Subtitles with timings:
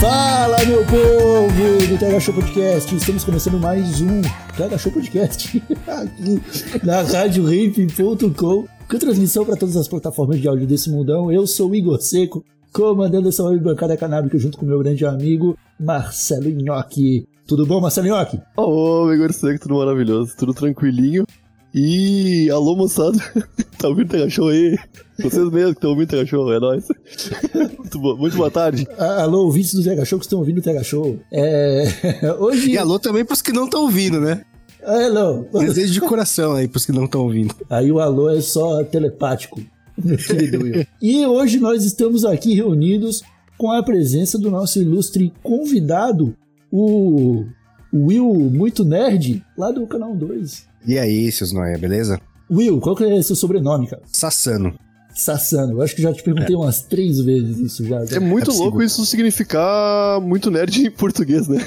[0.00, 2.96] Fala, meu povo do TH Show Podcast.
[2.96, 4.22] Estamos começando mais um
[4.56, 6.40] TH Show Podcast aqui
[6.82, 11.30] na RadioRape.com com transmissão para todas as plataformas de áudio desse mundão.
[11.30, 12.42] Eu sou o Igor Seco,
[12.72, 17.28] comandando essa web bancada canábica junto com meu grande amigo Marcelo Nhoque.
[17.46, 18.40] Tudo bom, Marcelo Nhoque?
[18.56, 21.26] Ô, Igor Seco, tudo maravilhoso, tudo tranquilinho.
[21.72, 23.16] E alô, moçada,
[23.78, 24.76] tá ouvindo o Show aí?
[25.18, 26.88] Vocês mesmos que estão ouvindo o Show, é nóis.
[27.78, 28.86] Muito, boa, muito boa tarde.
[28.98, 31.18] Ah, Alô, ouvintes do TH Show que estão ouvindo o TH Show.
[31.32, 31.84] É...
[32.38, 32.70] Hoje...
[32.70, 34.44] E alô também pros que não estão ouvindo, né?
[34.84, 35.46] Alô.
[35.52, 37.54] Desejo de coração aí pros que não estão ouvindo.
[37.68, 39.60] Aí o alô é só telepático,
[39.96, 40.86] meu querido Will.
[41.00, 43.22] E hoje nós estamos aqui reunidos
[43.58, 46.34] com a presença do nosso ilustre convidado,
[46.70, 47.44] o
[47.92, 50.69] Will Muito Nerd, lá do Canal 2.
[50.86, 52.20] E aí, seus noia, beleza?
[52.50, 54.02] Will, qual que é seu sobrenome, cara?
[54.10, 54.74] Sassano.
[55.14, 55.72] Sassano.
[55.74, 58.02] Eu acho que já te perguntei umas três vezes isso já.
[58.10, 61.58] É muito É louco isso significar muito nerd em português, né?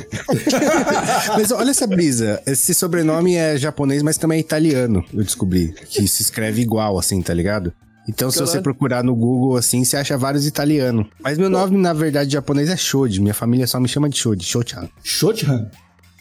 [1.36, 2.42] Mas olha essa brisa.
[2.48, 5.74] Esse sobrenome é japonês, mas também é italiano, eu descobri.
[5.90, 7.74] Que se escreve igual, assim, tá ligado?
[8.08, 8.64] Então, se você Caralho.
[8.64, 11.06] procurar no Google, assim, você acha vários italianos.
[11.24, 13.22] Mas meu nome, na verdade, japonês é Shoji.
[13.22, 14.44] Minha família só me chama de Shoji.
[14.44, 14.90] Shochan.
[15.04, 15.70] Shothan?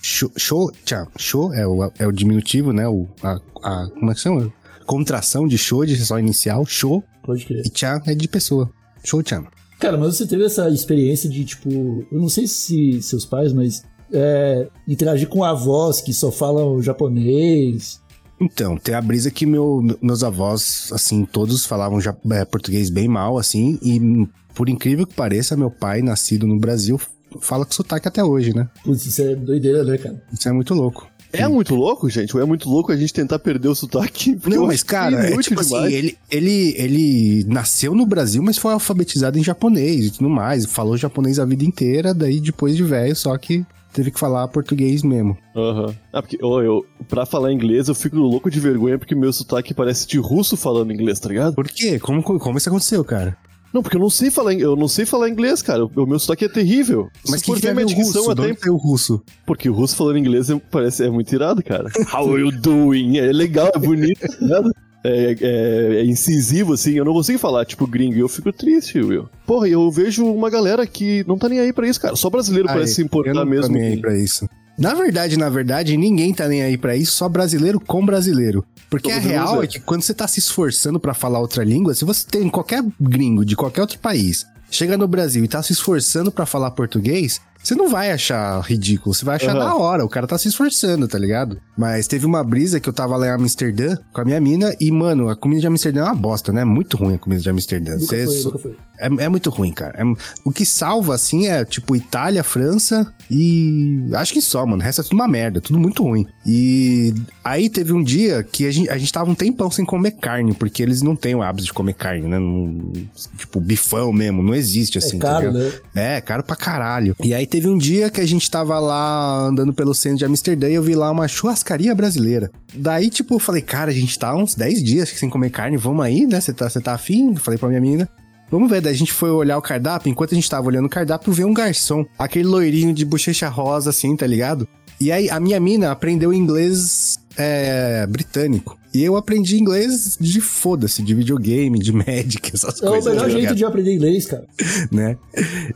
[0.02, 1.06] Sho- Shochan.
[1.16, 2.86] Sho é o, é o diminutivo, né?
[2.88, 4.52] O, a, a, como é que chama?
[4.84, 6.66] Contração de Shoji, só inicial.
[6.66, 7.02] Sho.
[7.24, 7.62] Pode crer.
[7.64, 8.68] E Chan é de pessoa.
[9.04, 9.44] Shochan.
[9.78, 11.70] Cara, mas você teve essa experiência de, tipo,
[12.10, 18.00] eu não sei se seus pais, mas é, interagir com avós que só falam japonês.
[18.40, 22.00] Então, tem a brisa que meu, meus avós, assim, todos falavam
[22.32, 27.00] é, português bem mal, assim, e por incrível que pareça, meu pai, nascido no Brasil,
[27.40, 28.68] fala com sotaque até hoje, né?
[28.84, 30.22] Putz, isso é doideira, né, cara?
[30.32, 31.08] Isso é muito louco.
[31.32, 32.36] É muito louco, gente.
[32.36, 34.38] Ou é muito louco a gente tentar perder o sotaque.
[34.46, 35.94] Não, mas cara, é inútil tipo assim, demais.
[35.94, 40.96] ele, ele, ele nasceu no Brasil, mas foi alfabetizado em japonês e tudo mais, falou
[40.96, 45.36] japonês a vida inteira, daí depois de velho, só que teve que falar português mesmo.
[45.56, 45.94] Aham.
[46.12, 49.72] Ah, porque, ô, eu, pra falar inglês, eu fico louco de vergonha porque meu sotaque
[49.72, 51.54] parece de russo falando inglês, tá ligado?
[51.54, 51.98] Por quê?
[51.98, 53.36] Como, como isso aconteceu, cara?
[53.72, 55.84] Não, porque eu não sei falar, eu não sei falar inglês, cara.
[55.84, 57.08] O meu sotaque é terrível.
[57.28, 59.22] Mas Se que que minha o dicção até saiu o russo?
[59.46, 61.88] Porque o russo falando inglês é, parece, é muito irado, cara.
[62.12, 63.16] How are you doing?
[63.18, 64.70] É legal, é bonito, tá ligado?
[65.04, 69.28] É, é- é incisivo, assim, eu não consigo falar, tipo, gringo, eu fico triste, Will.
[69.46, 72.14] Porra, e eu vejo uma galera que não tá nem aí pra isso, cara.
[72.14, 73.74] Só brasileiro Ai, parece se eu importar não tô mesmo.
[73.74, 74.46] nem aí pra isso.
[74.82, 78.64] Na verdade, na verdade, ninguém tá nem aí pra isso, só brasileiro com brasileiro.
[78.90, 81.62] Porque Tô a brasileiro real é que quando você tá se esforçando pra falar outra
[81.62, 85.62] língua, se você tem qualquer gringo de qualquer outro país, chega no Brasil e tá
[85.62, 89.58] se esforçando pra falar português, você não vai achar ridículo, você vai achar Aham.
[89.66, 91.58] da hora, o cara tá se esforçando, tá ligado?
[91.76, 94.90] Mas teve uma brisa que eu tava lá em Amsterdã com a minha mina e,
[94.90, 96.64] mano, a comida de Amsterdã é uma bosta, né?
[96.64, 97.92] Muito ruim a comida de Amsterdã.
[97.92, 98.76] Nunca Você foi, nunca foi.
[98.98, 99.94] é, é muito ruim, cara.
[100.00, 100.14] É-
[100.44, 104.08] o que salva, assim, é tipo Itália, França e.
[104.14, 104.82] Acho que só, mano.
[104.82, 106.26] O resto é tudo uma merda, tudo muito ruim.
[106.46, 110.12] E aí teve um dia que a gente, a gente tava um tempão sem comer
[110.12, 112.38] carne, porque eles não têm o hábito de comer carne, né?
[112.38, 112.92] Não-
[113.38, 115.16] tipo, bifão mesmo, não existe assim.
[115.16, 115.72] é caro, ligado?
[115.94, 116.16] né?
[116.16, 117.16] É, caro pra caralho.
[117.22, 120.70] E aí teve um dia que a gente tava lá andando pelo centro de Amsterdã
[120.70, 122.50] e eu vi lá uma churrascaria brasileira.
[122.74, 126.02] Daí, tipo, eu falei, cara, a gente tá uns 10 dias sem comer carne, vamos
[126.02, 126.40] aí, né?
[126.40, 127.36] Você tá, tá afim?
[127.36, 128.08] Falei pra minha menina.
[128.50, 130.88] Vamos ver, daí a gente foi olhar o cardápio, enquanto a gente tava olhando o
[130.88, 134.66] cardápio, veio um garçom, aquele loirinho de bochecha rosa, assim, tá ligado?
[134.98, 138.78] E aí, a minha mina aprendeu inglês é, britânico.
[138.94, 143.10] E eu aprendi inglês de foda-se, de videogame, de Magic, essas É o coisas.
[143.10, 144.44] melhor tá jeito de aprender inglês, cara.
[144.92, 145.16] né?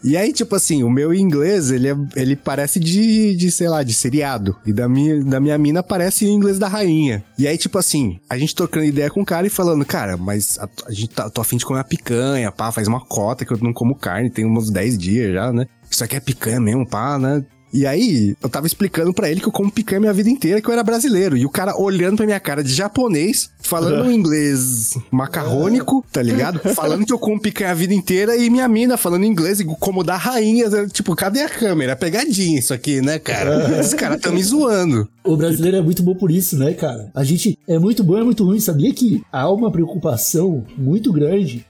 [0.05, 3.83] E aí, tipo assim, o meu inglês, ele, é- ele parece de, de, sei lá,
[3.83, 4.55] de seriado.
[4.67, 7.25] E da minha, da minha mina parece o inglês da rainha.
[7.39, 10.59] E aí, tipo assim, a gente trocando ideia com o cara e falando, cara, mas
[10.59, 13.53] a, a gente tá, tô afim de comer uma picanha, pá, faz uma cota que
[13.53, 15.67] eu não como carne, tem uns 10 dias já, né?
[15.91, 17.43] Isso aqui é picanha mesmo, pá, né?
[17.77, 20.67] E aí, eu tava explicando pra ele que eu como picanha minha vida inteira, que
[20.67, 21.37] eu era brasileiro.
[21.37, 26.59] E o cara olhando pra minha cara de japonês, falando um inglês macarrônico, tá ligado?
[26.75, 30.17] Falando que eu como picanha a vida inteira e minha mina falando inglês como da
[30.17, 30.87] rainha.
[30.89, 31.93] Tipo, cadê a câmera?
[31.93, 33.77] É Pegadinha isso aqui, né, cara?
[33.79, 35.07] Esse cara tá me zoando.
[35.23, 37.11] O brasileiro é muito bom por isso, né, cara?
[37.15, 38.59] A gente é muito bom é muito ruim.
[38.59, 41.67] Sabia que há uma preocupação muito grande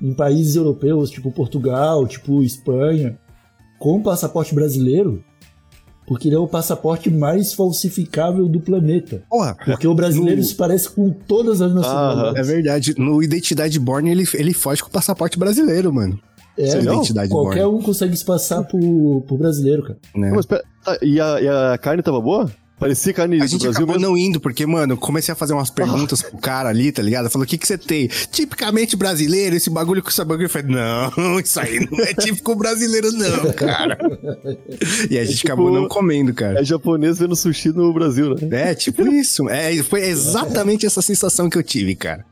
[0.00, 3.18] em países europeus, tipo Portugal, tipo Espanha,
[3.78, 5.22] com passaporte brasileiro,
[6.12, 9.22] porque ele é o passaporte mais falsificável do planeta.
[9.30, 12.38] Porra, Porque o brasileiro No- se parece com todas as nacionalidades.
[12.38, 12.94] é verdade.
[12.98, 16.18] No Identidade Born, ele, ele foge com o passaporte brasileiro, mano.
[16.58, 17.78] É, Essa não, identidade qualquer born.
[17.78, 19.98] um consegue se passar por, por brasileiro, cara.
[20.14, 20.32] Né?
[20.34, 22.50] Mas, pera, tá, e, a, e a carne tava boa?
[22.82, 24.08] Parecia carne A gente Brasil acabou mesmo.
[24.10, 27.30] não indo, porque, mano, eu comecei a fazer umas perguntas pro cara ali, tá ligado?
[27.30, 28.08] Falou, o que que você tem?
[28.30, 30.46] Tipicamente brasileiro, esse bagulho com esse bagulho.
[30.46, 33.96] Eu falei, não, isso aí não é típico brasileiro não, cara.
[35.10, 36.60] E a gente tipo- acabou não comendo, cara.
[36.60, 38.70] É japonês vendo sushi no Brasil, né?
[38.70, 39.48] É, tipo isso.
[39.48, 42.24] É, foi exatamente essa sensação que eu tive, cara.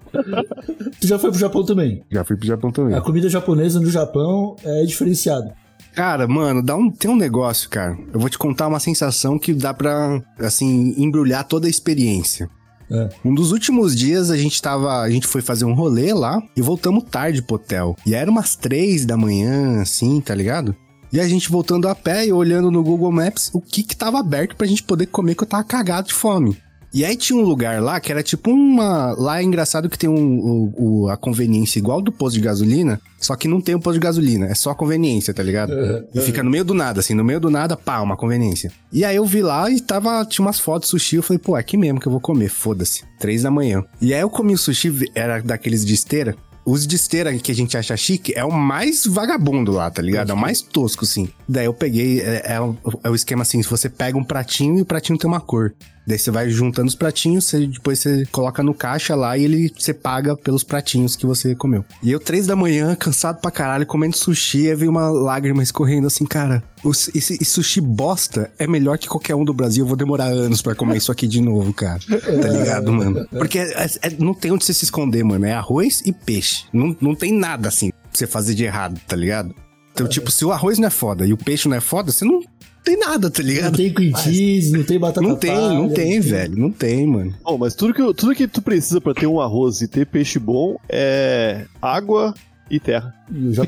[1.01, 2.03] Tu já foi pro Japão também.
[2.11, 2.97] Já fui pro Japão também.
[2.97, 5.55] A comida japonesa no Japão é diferenciada.
[5.95, 7.99] Cara, mano, dá um, tem um negócio, cara.
[8.13, 12.49] Eu vou te contar uma sensação que dá pra, assim, embrulhar toda a experiência.
[12.91, 13.09] É.
[13.25, 15.01] Um dos últimos dias a gente tava.
[15.01, 17.97] A gente foi fazer um rolê lá e voltamos tarde pro hotel.
[18.05, 20.75] E era umas três da manhã, assim, tá ligado?
[21.13, 24.19] E a gente voltando a pé e olhando no Google Maps o que que tava
[24.19, 26.57] aberto pra gente poder comer, que eu tava cagado de fome.
[26.93, 29.13] E aí tinha um lugar lá que era tipo uma.
[29.17, 33.01] Lá é engraçado que tem um, o- o- a conveniência igual do posto de gasolina,
[33.21, 35.73] só que não tem o posto de gasolina, é só a conveniência, tá ligado?
[36.13, 38.73] E fica no meio do nada, assim, no meio do nada, pá, uma conveniência.
[38.93, 41.57] E aí eu vi lá e tava, tinha umas fotos de sushi, eu falei, pô,
[41.57, 43.05] é aqui mesmo que eu vou comer, foda-se.
[43.21, 43.85] Três da manhã.
[44.01, 46.35] E aí eu comi o sushi, era daqueles de esteira.
[46.67, 50.31] Os de esteira que a gente acha chique é o mais vagabundo lá, tá ligado?
[50.31, 51.29] É o mais tosco, assim.
[51.49, 54.79] Daí eu peguei, é, é o, é o esquema assim, se você pega um pratinho
[54.79, 55.73] e o pratinho tem uma cor.
[56.07, 59.73] Daí você vai juntando os pratinhos, você, depois você coloca no caixa lá e ele
[59.77, 61.85] você paga pelos pratinhos que você comeu.
[62.03, 66.07] E eu, três da manhã, cansado pra caralho, comendo sushi, aí veio uma lágrima escorrendo
[66.07, 66.63] assim, cara.
[66.85, 69.85] esse, esse sushi bosta é melhor que qualquer um do Brasil.
[69.85, 72.01] Eu vou demorar anos pra comer isso aqui de novo, cara.
[72.09, 73.27] Tá ligado, mano?
[73.31, 75.45] Porque é- é- não tem onde você se esconder, mano.
[75.45, 76.65] É arroz e peixe.
[76.73, 79.55] Não, não tem nada assim pra você fazer de errado, tá ligado?
[79.93, 82.25] Então, tipo, se o arroz não é foda e o peixe não é foda, você
[82.25, 82.41] não
[82.85, 83.77] tem nada, tá Não ligado?
[83.77, 86.57] tem cream cheese, não tem batata Não tem, não palha, tem, velho.
[86.57, 87.35] Não tem, mano.
[87.45, 90.39] Bom, mas tudo que, tudo que tu precisa pra ter um arroz e ter peixe
[90.39, 92.35] bom é água
[92.71, 93.13] e terra.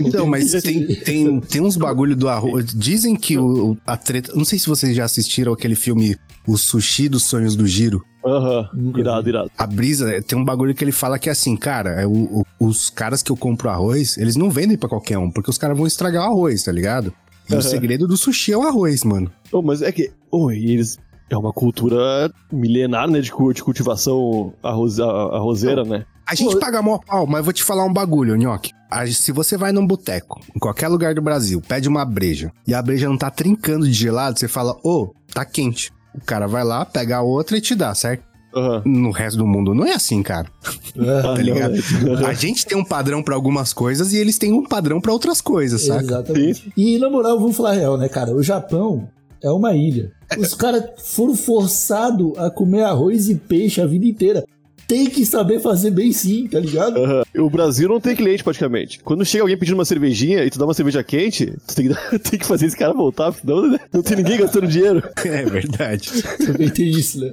[0.01, 2.67] Então, mas tem, tem, tem uns bagulho do arroz.
[2.75, 4.33] Dizem que o, a treta.
[4.35, 6.17] Não sei se vocês já assistiram aquele filme
[6.47, 8.05] O Sushi dos Sonhos do Giro.
[8.25, 9.51] Aham, Nunca irado, irado.
[9.59, 12.67] A brisa, tem um bagulho que ele fala que é assim, cara, é o- o-
[12.69, 15.77] os caras que eu compro arroz, eles não vendem pra qualquer um, porque os caras
[15.77, 17.13] vão estragar o arroz, tá ligado?
[17.51, 19.31] E o segredo do sushi é o arroz, mano.
[19.51, 20.11] Oh, mas é que.
[20.31, 20.99] Oh, e eles.
[21.29, 23.21] É uma cultura milenar, né?
[23.21, 26.05] De, de cultivação arroz, arrozeira, né?
[26.27, 28.73] A gente Pô, paga mó pau, mas eu vou te falar um bagulho, Nhoque.
[29.13, 32.83] Se você vai num boteco, em qualquer lugar do Brasil, pede uma breja, e a
[32.83, 35.91] breja não tá trincando de gelado, você fala, ô, tá quente.
[36.15, 38.25] O cara vai lá, pega a outra e te dá, certo?
[38.55, 38.83] Aham.
[38.85, 40.49] No resto do mundo não é assim, cara.
[40.97, 41.75] É, Tá ligado?
[42.27, 45.41] A gente tem um padrão pra algumas coisas e eles têm um padrão pra outras
[45.41, 46.03] coisas, saca?
[46.03, 46.73] Exatamente.
[46.77, 48.33] E na moral, vamos falar a real, né, cara?
[48.35, 49.09] O Japão
[49.43, 50.13] é uma ilha.
[50.39, 54.45] Os caras foram forçados a comer arroz e peixe a vida inteira.
[54.87, 56.99] Tem que saber fazer bem sim, tá ligado?
[56.99, 57.23] Aham.
[57.39, 59.01] O Brasil não tem cliente praticamente.
[59.03, 62.19] Quando chega alguém pedindo uma cervejinha e tu dá uma cerveja quente, tu tem que,
[62.19, 65.03] tem que fazer esse cara voltar, senão não tem ninguém gastando dinheiro.
[65.25, 66.11] É verdade.
[66.45, 67.33] Também tem isso, né?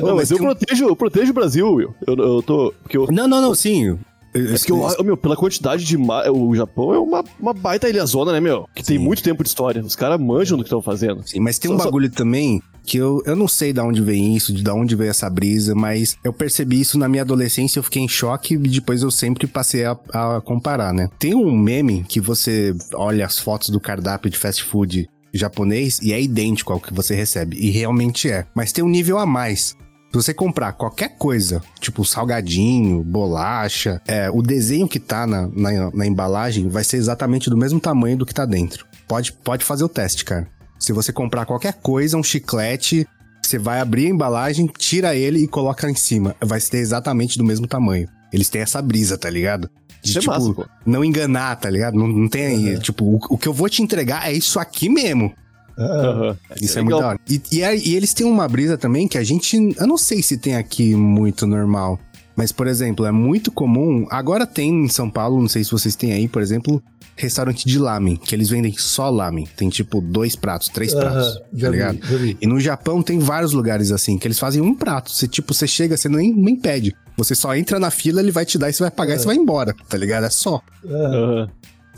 [0.00, 1.94] Não, mas mas eu tem protejo, eu protejo o Brasil, Will.
[2.06, 2.74] Eu, eu tô.
[2.82, 3.98] Porque eu, Não, não, não, sim.
[4.34, 7.88] é porque eu, oh, meu, pela quantidade de mar, o Japão é uma, uma baita
[7.88, 8.66] ilhazona, né, meu?
[8.74, 9.04] Que tem Sim.
[9.04, 9.82] muito tempo de história.
[9.82, 11.22] Os caras manjam do que estão fazendo.
[11.26, 14.02] Sim, mas tem um Só- só- bagulho também que eu, eu não sei de onde
[14.02, 17.82] vem isso, de onde veio essa brisa, mas eu percebi isso na minha adolescência, eu
[17.84, 21.08] fiquei em choque e depois eu sempre passei a, a comparar, né?
[21.16, 26.12] Tem um meme que você olha as fotos do cardápio de fast food japonês e
[26.12, 28.46] é idêntico ao que você recebe, e realmente é.
[28.54, 29.76] Mas tem um nível a mais.
[30.12, 35.90] Se você comprar qualquer coisa, tipo salgadinho, bolacha, é, o desenho que tá na, na,
[35.90, 38.84] na embalagem vai ser exatamente do mesmo tamanho do que tá dentro.
[39.08, 40.46] Pode, pode fazer o teste, cara.
[40.78, 43.08] Se você comprar qualquer coisa, um chiclete,
[43.42, 46.36] você vai abrir a embalagem, tira ele e coloca em cima.
[46.40, 48.08] Vai ser exatamente do mesmo tamanho.
[48.32, 49.70] Eles têm essa brisa, tá ligado?
[50.02, 50.66] De, Isso é tipo, massa, pô.
[50.84, 51.96] não enganar, tá ligado?
[51.96, 54.88] Não, não tem aí, tipo, o, o que eu vou te entregar é isso aqui
[54.88, 55.32] mesmo.
[55.78, 56.36] Aham.
[56.60, 56.84] Isso é, legal.
[56.84, 57.20] muito da hora.
[57.28, 59.56] E, e, aí- e eles têm uma brisa também que a gente.
[59.78, 61.98] Eu não sei se tem aqui muito normal.
[62.34, 64.06] Mas, por exemplo, é muito comum.
[64.10, 66.82] Agora tem em São Paulo, não sei se vocês têm aí, por exemplo,
[67.14, 69.46] restaurante de lamen, que eles vendem só lamen.
[69.54, 71.26] Tem tipo dois pratos, três pratos.
[71.26, 71.98] Aham, já tá vi, ligado?
[72.06, 72.36] já vi.
[72.40, 75.10] E no Japão tem vários lugares assim, que eles fazem um prato.
[75.10, 76.96] Você, tipo, você chega, você nem, nem pede.
[77.16, 79.26] Você só entra na fila, ele vai te dar e você vai pagar e você
[79.26, 80.24] vai embora, tá ligado?
[80.24, 80.60] É só.
[80.88, 81.48] Aham.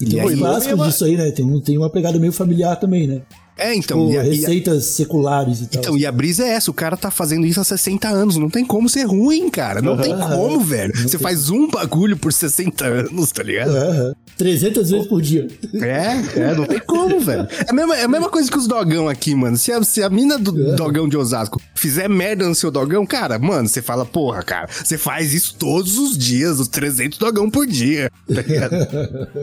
[0.01, 1.31] E tem E uns aí- clássicos e- disso aí, né?
[1.31, 3.23] Tem, um- tem uma pegada meio familiar também, né?
[3.57, 4.09] É, então.
[4.09, 5.81] Tipo, e a- e a- receitas seculares e tal.
[5.81, 8.51] Então, e a brisa é essa, o cara tá fazendo isso há 60 anos, não
[8.51, 10.93] tem como ser ruim, cara, não tem como, velho.
[10.97, 13.71] Você faz um bagulho por 60 anos, tá ligado?
[13.77, 14.15] Aham.
[14.37, 15.47] 300 vezes por dia.
[15.75, 17.47] É, é, não tem como, velho.
[17.67, 19.57] É a mesma, é a mesma coisa que os dogão aqui, mano.
[19.57, 23.39] Se a, se a mina do dogão de Osasco fizer merda no seu dogão, cara,
[23.39, 27.67] mano, você fala, porra, cara, você faz isso todos os dias, os 300 dogão por
[27.67, 28.11] dia.
[28.27, 28.75] Tá ligado?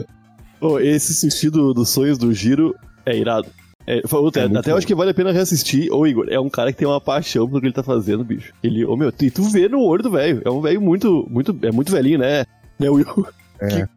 [0.60, 3.48] Ô, esse sentido dos sonhos do Giro é irado.
[3.84, 5.92] É, foi outra, É até eu acho que vale a pena reassistir.
[5.92, 8.52] Ô, Igor, é um cara que tem uma paixão pelo que ele tá fazendo, bicho.
[8.62, 10.40] Ele, ô meu, e tu vê no olho do velho.
[10.44, 12.44] É um velho muito, muito, é muito velhinho, né?
[12.78, 13.26] Né, Will?
[13.60, 13.66] É.
[13.66, 13.88] Que-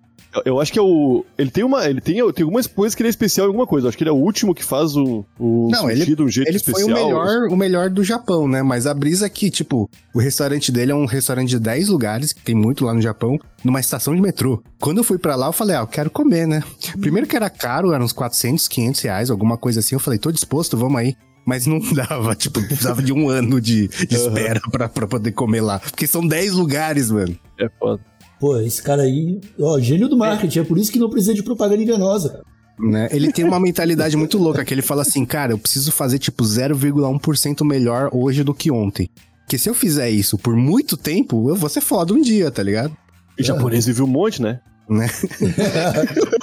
[0.43, 1.23] eu- acho que é o.
[1.37, 1.85] Ele tem uma.
[1.87, 3.85] Ele tem, tem algumas coisas que ele é especial em alguma coisa.
[3.85, 6.29] Eu acho que ele é o último que faz o, o Não, ele- sentido, um
[6.29, 6.99] jeito Ele foi especial.
[6.99, 8.61] o melhor, o melhor do Japão, né?
[8.63, 12.33] Mas a brisa é que, tipo, o restaurante dele é um restaurante de 10 lugares,
[12.33, 14.61] que tem muito lá no Japão, numa estação de metrô.
[14.79, 16.63] Quando eu fui pra lá, eu falei, ah, eu quero comer, né?
[16.99, 19.95] Primeiro que era caro, eram uns 400, 500 reais, alguma coisa assim.
[19.95, 21.15] Eu falei, tô disposto, vamos aí.
[21.47, 25.61] Mas não dava, tipo, precisava de um ano de, de espera pra, pra poder comer
[25.61, 25.77] lá.
[25.79, 27.37] Porque são 10 lugares, mano.
[27.59, 28.01] É foda.
[28.45, 30.59] Pô, esse cara aí, ó, gênio do marketing.
[30.59, 32.43] É por isso que não precisa de propaganda enganosa, cara.
[32.77, 33.09] Né?
[33.11, 36.43] Ele tem uma mentalidade muito louca, que ele fala assim, cara, eu preciso fazer tipo
[36.43, 39.09] 0,1% melhor hoje do que ontem.
[39.39, 42.61] Porque se eu fizer isso por muito tempo, eu vou ser foda um dia, tá
[42.61, 42.95] ligado?
[43.35, 44.59] E japonês vive um monte, né?
[44.87, 45.07] Né?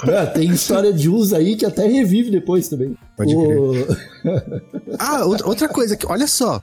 [0.07, 2.97] É, tem história de uso aí que até revive depois também.
[3.15, 3.87] Pode O-
[4.99, 6.61] Ah, outra- outra coisa, que, olha só.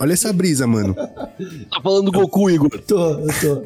[0.00, 0.94] Olha essa brisa, mano.
[0.94, 2.70] Tá falando do Goku, Igor.
[2.86, 3.62] Tô, eu tô.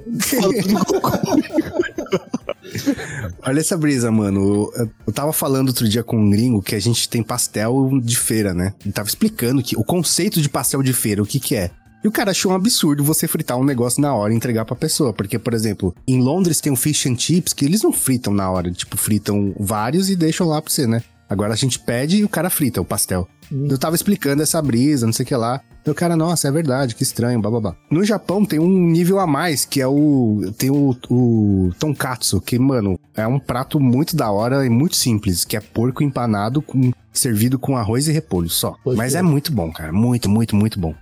[3.45, 4.71] Olha essa brisa, mano.
[4.77, 8.17] Eu, eu tava falando outro dia com um gringo que a gente tem pastel de
[8.17, 8.75] feira, né?
[8.85, 11.71] Ele tava explicando que o conceito de pastel de feira, o que que é.
[12.03, 14.75] E o cara achou um absurdo você fritar um negócio na hora e entregar pra
[14.75, 15.13] pessoa.
[15.13, 18.51] Porque, por exemplo, em Londres tem um fish and chips que eles não fritam na
[18.51, 18.71] hora.
[18.73, 21.03] Tipo, fritam vários e deixam lá pra você, né?
[21.29, 23.27] Agora a gente pede e o cara frita o pastel.
[23.51, 25.61] Eu tava explicando essa brisa, não sei o que lá.
[25.85, 27.75] E o cara, nossa, é verdade, que estranho, bababá.
[27.91, 30.41] No Japão tem um nível a mais, que é o.
[30.57, 35.45] Tem o, o tonkatsu, que, mano, é um prato muito da hora e muito simples,
[35.45, 38.77] que é porco empanado com, servido com arroz e repolho só.
[38.85, 39.21] Pode Mas crer.
[39.21, 39.93] é muito bom, cara.
[39.93, 40.95] Muito, muito, muito bom.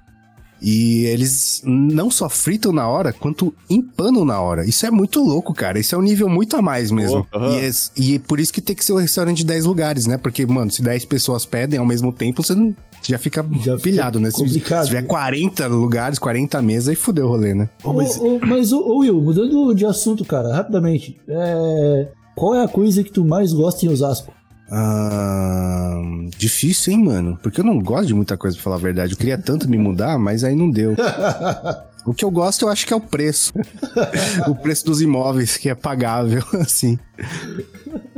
[0.60, 4.66] E eles não só fritam na hora, quanto empanam na hora.
[4.66, 5.78] Isso é muito louco, cara.
[5.78, 7.26] Isso é um nível muito a mais mesmo.
[7.32, 10.06] Oh, e, é, e por isso que tem que ser um restaurante de 10 lugares,
[10.06, 10.18] né?
[10.18, 13.76] Porque, mano, se 10 pessoas pedem ao mesmo tempo, você não, você já fica Já
[13.78, 14.30] pilhado, fica né?
[14.30, 15.08] Se, complicado, se tiver né?
[15.08, 17.68] 40 lugares, 40 mesas, aí fudeu o rolê, né?
[17.82, 21.18] Ô, ô, mas, ô, ô, Will, mudando de assunto, cara, rapidamente.
[21.26, 24.32] É, Qual é a coisa que tu mais gosta em Osasco?
[24.70, 26.00] Ah,
[26.36, 27.38] difícil, hein, mano?
[27.42, 29.12] Porque eu não gosto de muita coisa, pra falar a verdade.
[29.12, 30.94] Eu queria tanto me mudar, mas aí não deu.
[32.04, 33.52] O que eu gosto, eu acho que é o preço.
[34.48, 36.98] o preço dos imóveis, que é pagável, assim.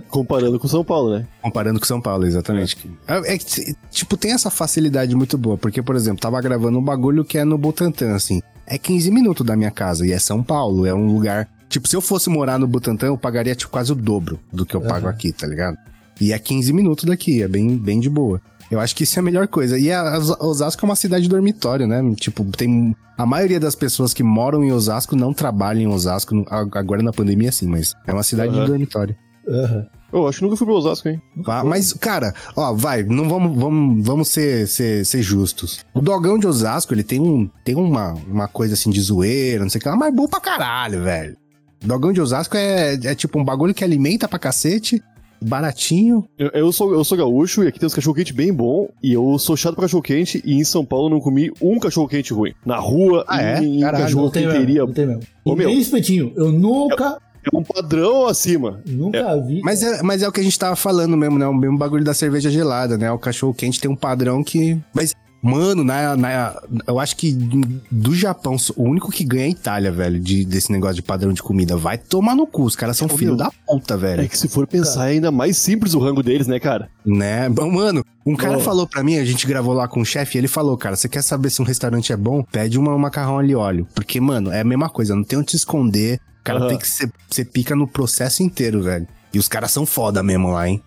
[0.09, 1.26] Comparando com São Paulo, né?
[1.40, 2.76] Comparando com São Paulo, exatamente.
[3.09, 5.59] É, é que, tipo, tem essa facilidade muito boa.
[5.59, 8.40] Porque, por exemplo, tava gravando um bagulho que é no Butantã, assim.
[8.66, 10.87] É 15 minutos da minha casa e é São Paulo.
[10.87, 11.49] É um lugar.
[11.68, 14.76] Tipo, se eu fosse morar no Butantã, eu pagaria, tipo, quase o dobro do que
[14.76, 15.76] eu pago aqui, tá ligado?
[16.21, 18.40] E é 15 minutos daqui, é bem, bem de boa.
[18.71, 19.78] Eu acho que isso é a melhor coisa.
[19.78, 22.00] E a Os- Osasco é uma cidade dormitório, né?
[22.16, 22.95] Tipo, tem.
[23.19, 27.52] A maioria das pessoas que moram em Osasco não trabalham em Osasco, agora na pandemia,
[27.52, 28.66] sim, mas é uma cidade de Aham.
[28.69, 29.14] dormitório.
[29.49, 29.87] Aham.
[30.12, 31.21] Eu acho que nunca fui pro Osasco, hein?
[31.45, 31.64] Tá?
[31.64, 35.85] Mas, cara, ó, vai, não vamos, vamos, vamos ser, ser, ser justos.
[35.95, 39.71] O dogão de Osasco, ele tem, um, tem uma, uma coisa assim de zoeira, não
[39.71, 41.37] sei o que lá, mas é bom pra caralho, velho.
[41.83, 45.02] Dogão de Osasco é, é tipo um bagulho que alimenta pra cacete,
[45.43, 46.25] baratinho.
[46.39, 48.89] Eu, eu sou, eu sou gaúcho e aqui tem uns cachorro-quente bem bom.
[49.03, 50.43] E eu sou chato pra cachorro-quente.
[50.45, 52.53] E em São Paulo eu não comi um cachorro-quente ruim.
[52.65, 53.59] Na rua, Ah, é?
[53.63, 54.87] em, em Caralho, Não tem mesmo, cachorro-quenteria.
[54.87, 55.23] não tem mesmo.
[55.45, 55.69] Ô, E meu.
[55.69, 56.33] nem espetinho.
[56.37, 57.19] Eu nunca,
[57.53, 58.81] É um padrão acima.
[58.87, 59.61] nunca vi.
[59.63, 61.47] Mas é, mas é o que a gente tava falando mesmo, né?
[61.47, 63.11] O mesmo bagulho da cerveja gelada, né?
[63.11, 64.79] O cachorro quente tem um padrão que.
[64.95, 67.33] Mas, mano, na, na, eu acho que
[67.91, 71.33] do Japão, o único que ganha é a Itália, velho, de, desse negócio de padrão
[71.33, 71.77] de comida.
[71.77, 72.63] Vai tomar no cu.
[72.63, 74.23] Os caras são Ô, filho da puta, velho.
[74.23, 76.89] É que se for pensar, é ainda mais simples o rango deles, né, cara?
[77.05, 77.49] Né?
[77.49, 78.61] Bom, mano, um cara Ô.
[78.61, 81.09] falou pra mim, a gente gravou lá com o chefe, e ele falou, cara, você
[81.09, 82.45] quer saber se um restaurante é bom?
[82.45, 83.87] Pede uma, um macarrão ali óleo.
[83.95, 86.21] Porque, mano, é a mesma coisa, não tem onde se esconder.
[86.41, 86.69] O cara Aham.
[86.69, 89.07] tem que ser, você pica no processo inteiro, velho.
[89.35, 90.83] E os caras são foda mesmo lá, hein?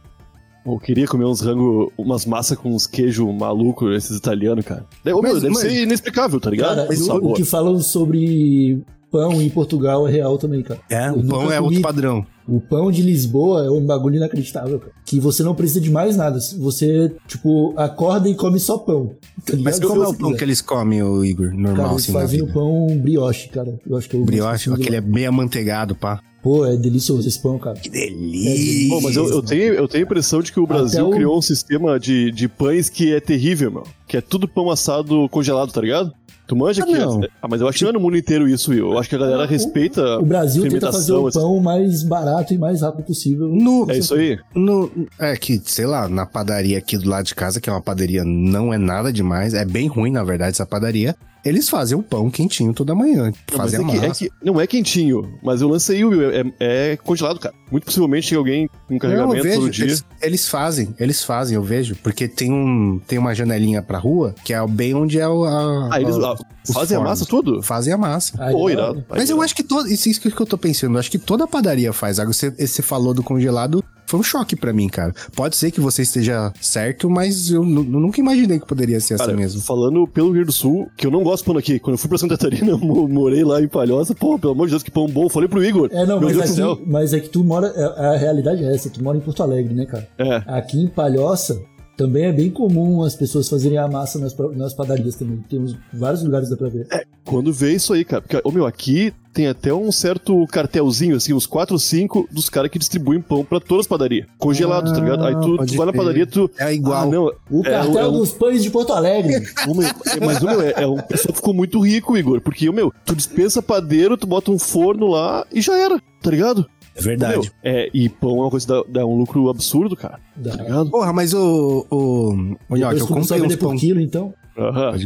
[0.66, 4.86] Eu queria comer uns rango, umas massas com uns queijo maluco, esses italianos, cara.
[5.04, 6.76] Deve, Mas- deve mas- ser inexplicável, tá ligado?
[6.76, 8.82] Cara, Esse o, o que falam sobre
[9.12, 10.80] pão em Portugal é real também, cara.
[10.90, 12.26] É, Eu o pão é comi- outro padrão.
[12.48, 14.92] O pão de Lisboa é um bagulho inacreditável, cara.
[15.06, 16.38] Que você não precisa de mais nada.
[16.60, 19.12] Você, tipo, acorda e come só pão.
[19.46, 19.54] Tá?
[19.60, 20.38] Mas como é o pão quiser.
[20.38, 21.48] que eles comem, o Igor?
[21.54, 23.80] Normal, Cara, eles assim, fazem o pão brioche, cara.
[23.90, 26.22] Eu acho que é o Brioche, aquele é bem amanteigado, pá.
[26.46, 27.76] Pô, é delicioso esse pão, cara.
[27.80, 28.90] Que delícia.
[28.90, 31.36] Pô, mas eu, eu tenho, eu tenho a impressão de que o Brasil o- criou
[31.36, 33.84] um sistema de, de pães que é terrível, meu.
[34.08, 36.14] Que é tudo pão assado congelado, tá ligado?
[36.48, 36.94] Tu manja Ah, que.
[37.00, 37.22] não.
[37.42, 38.92] Ah, mas eu acho que não é no mundo inteiro isso, Will.
[38.92, 40.20] Eu acho que a galera O- respeita.
[40.20, 41.40] O Brasil tenta fazer o assim.
[41.40, 43.48] pão mais barato e mais rápido possível.
[43.48, 44.38] No, É isso aí.
[44.54, 47.82] no, é que, sei lá, na padaria aqui do lado de casa, que é uma
[47.82, 51.16] padaria não é nada demais, é bem ruim, na verdade, essa padaria.
[51.46, 53.26] Eles fazem um pão quentinho toda manhã.
[53.26, 54.20] Não, mas fazem é a que, é massa.
[54.26, 56.32] que não é quentinho, mas eu lancei o Will.
[56.32, 57.54] É, é congelado, cara.
[57.72, 59.86] Muito possivelmente tem alguém com Não, eu carregamento vejo, todo dia.
[59.86, 64.34] eles, eles fazem, eles fazem, eu vejo, porque tem, um, tem uma janelinha pra rua,
[64.44, 65.46] que é bem onde é o.
[65.46, 66.36] A, Ah, eles a-
[66.74, 67.62] fazem a massa tudo?
[67.62, 68.34] Fazem a massa.
[68.44, 69.06] Aí, Pô, irado.
[69.10, 69.88] Mas eu acho que todo.
[69.88, 70.96] Isso, isso que eu tô pensando.
[70.96, 72.20] Eu acho que toda padaria faz.
[72.20, 73.84] Agora, você, você falou do congelado.
[74.08, 75.14] Foi um choque pra mim, cara.
[75.36, 79.32] Pode ser que você esteja certo, mas eu, nu- nunca imaginei que poderia ser Cara,
[79.32, 79.62] assim mesmo.
[79.62, 81.80] falando pelo Rio Grande do Sul, que eu não gosto de pão aqui.
[81.80, 84.14] Quando eu fui pra Santa Catarina, eu mo- morei lá em Palhoça.
[84.16, 85.28] Pô, pelo amor de Deus, que pão bom.
[85.30, 85.90] Falei pro Igor.
[85.92, 87.68] É, não, mas aqui, mas é que tu mora.
[87.76, 90.08] é- A realidade é essa, tu mora em Porto Alegre, né, cara?
[90.18, 90.44] É.
[90.48, 91.62] Aqui em Palhoça
[91.96, 95.44] também é bem comum as pessoas fazerem a massa nas, nas padarias também.
[95.50, 96.88] Temos vários lugares dá pra ver.
[97.24, 98.22] Quando vê isso aí, cara.
[98.22, 102.50] Porque, ô meu, aqui tem até um certo cartelzinho, assim, uns 4 ou 5 dos
[102.50, 104.26] caras que distribuem pão pra todas as padarias.
[104.38, 105.26] Congelado, tá ligado?
[105.26, 106.50] Aí tu, pode tu vai na padaria, tu.
[106.58, 107.04] É igual.
[107.04, 107.26] Ah, não.
[107.52, 109.46] O é, cartel é um- dos pães de Porto Alegre.
[109.68, 112.40] o meu- é, mas o meu, é, é um pessoal que ficou muito rico, Igor.
[112.40, 116.32] Porque, o meu, tu dispensa padeiro, tu bota um forno lá e já era, tá
[116.32, 116.66] ligado?
[116.96, 117.52] É verdade.
[117.64, 120.20] Meu, é, e pão é uma coisa que dá, dá um lucro absurdo, cara.
[120.36, 120.56] Dá.
[120.56, 120.90] Tá ligado?
[120.90, 121.86] Porra, mas o.
[121.90, 123.76] O, o Nhoque, eu comprei uns pão.
[123.76, 124.34] quilo, então.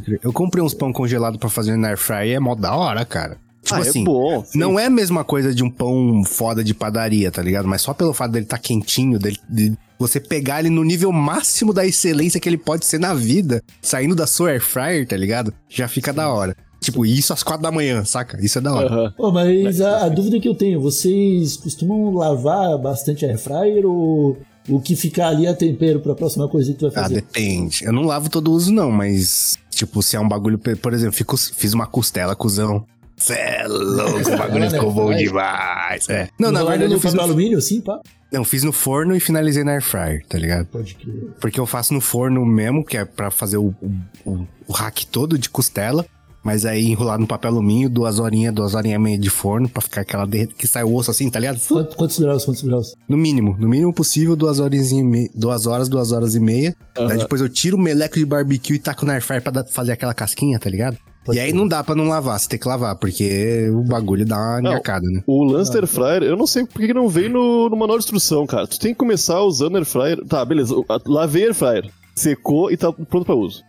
[0.05, 0.19] Crer.
[0.23, 2.37] Eu comprei uns pão congelado pra fazer na air fryer.
[2.37, 3.37] É mó da hora, cara.
[3.63, 4.01] Tipo ah, assim.
[4.01, 4.45] é bom.
[4.45, 4.57] sim.
[4.57, 7.67] Não é a mesma coisa de um pão foda de padaria, tá ligado?
[7.67, 11.73] Mas só pelo fato dele tá quentinho, dele, de você pegar ele no nível máximo
[11.73, 15.53] da excelência que ele pode ser na vida, saindo da sua air fryer, tá ligado?
[15.67, 16.55] Já fica da hora.
[16.79, 18.39] Tipo, isso às quatro da manhã, saca?
[18.43, 18.87] Isso é da hora.
[18.87, 19.13] Aham.
[19.17, 24.37] Pô, mas a, a dúvida que eu tenho, vocês costumam lavar bastante air fryer ou
[24.67, 27.15] o que ficar ali é tempero pra próxima coisa que tu vai Ah, fazer?
[27.15, 27.83] depende.
[27.83, 30.57] Eu não lavo todo uso, não, mas, tipo, se é um bagulho.
[30.57, 32.85] Por exemplo, fico, fiz uma costela, cuzão.
[33.17, 34.95] Cê é louco, o bagulho Ah, ficou né?
[34.95, 36.07] bom demais.
[36.07, 36.29] É.
[36.39, 37.99] Não, na Não, verdade, eu fiz no, alumínio, assim, pá?
[38.31, 40.67] não, fiz no forno e finalizei na air fryer, tá ligado?
[40.67, 41.31] Pode crer.
[41.41, 43.91] Porque eu faço no forno mesmo, que é pra fazer o, o,
[44.25, 46.05] o, o hack todo de costela.
[46.49, 49.81] Mas aí enrolar no papel alumínio, duas horinhas, duas horinhas e meia de forno, pra
[49.83, 51.59] ficar aquela derreta que sai o osso assim, tá ligado?
[51.67, 52.95] Quanto- quantos graus, quantos graus?
[53.07, 56.75] No mínimo, no mínimo possível, duas horas e meia, duas horas, duas horas e meia.
[56.95, 59.65] Daí depois eu tiro o meleco de barbecue e taco na air fryer pra dar-
[59.67, 60.97] fazer aquela casquinha, tá ligado?
[61.23, 61.55] Pode e aí ser.
[61.55, 64.71] não dá pra não lavar, você tem que lavar, porque o bagulho dá uma Não.
[64.71, 65.21] nhacada, né?
[65.27, 68.05] O lance Air Fryer, eu não sei por que não veio no, no manual de
[68.05, 68.65] instrução, cara.
[68.65, 70.25] Tu tem que começar usando Air Fryer.
[70.25, 70.73] Tá, beleza.
[70.89, 71.91] a- Lavei Air Fryer.
[72.15, 73.61] Secou e tá pronto pra uso.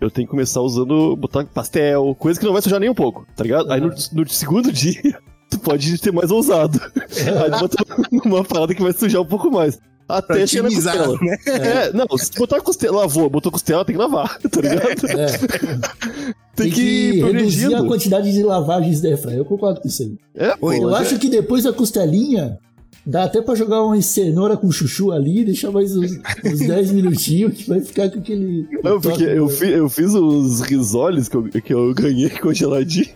[0.00, 3.26] Eu tenho que começar usando, botar pastel, coisa que não vai sujar nem um pouco,
[3.34, 3.70] tá ligado?
[3.72, 5.18] Aí no, no segundo dia,
[5.50, 6.80] tu pode ter mais ousado.
[6.84, 9.78] Aí tu bota uma parada que vai sujar um pouco mais.
[10.08, 11.18] Até chegar na costela.
[11.20, 11.36] né?
[11.46, 15.06] É, não, se botar costela, lavou, botou costela, tem que lavar, tá ligado?
[15.08, 15.26] É,
[16.54, 19.38] Tem, que ir reduzir a quantidade de lavagens da air fryer.
[19.38, 20.16] Eu concordo com isso aí.
[20.36, 22.56] É, pô, Eu acho que depois da costelinha,
[23.06, 26.12] dá até pra jogar uma cenoura com chuchu ali, deixar mais uns,
[26.44, 28.68] uns 10 minutinhos, que vai ficar com aquele...
[28.82, 33.08] Não, porque eu, fi, eu fiz os risoles que eu, que eu ganhei congeladinho.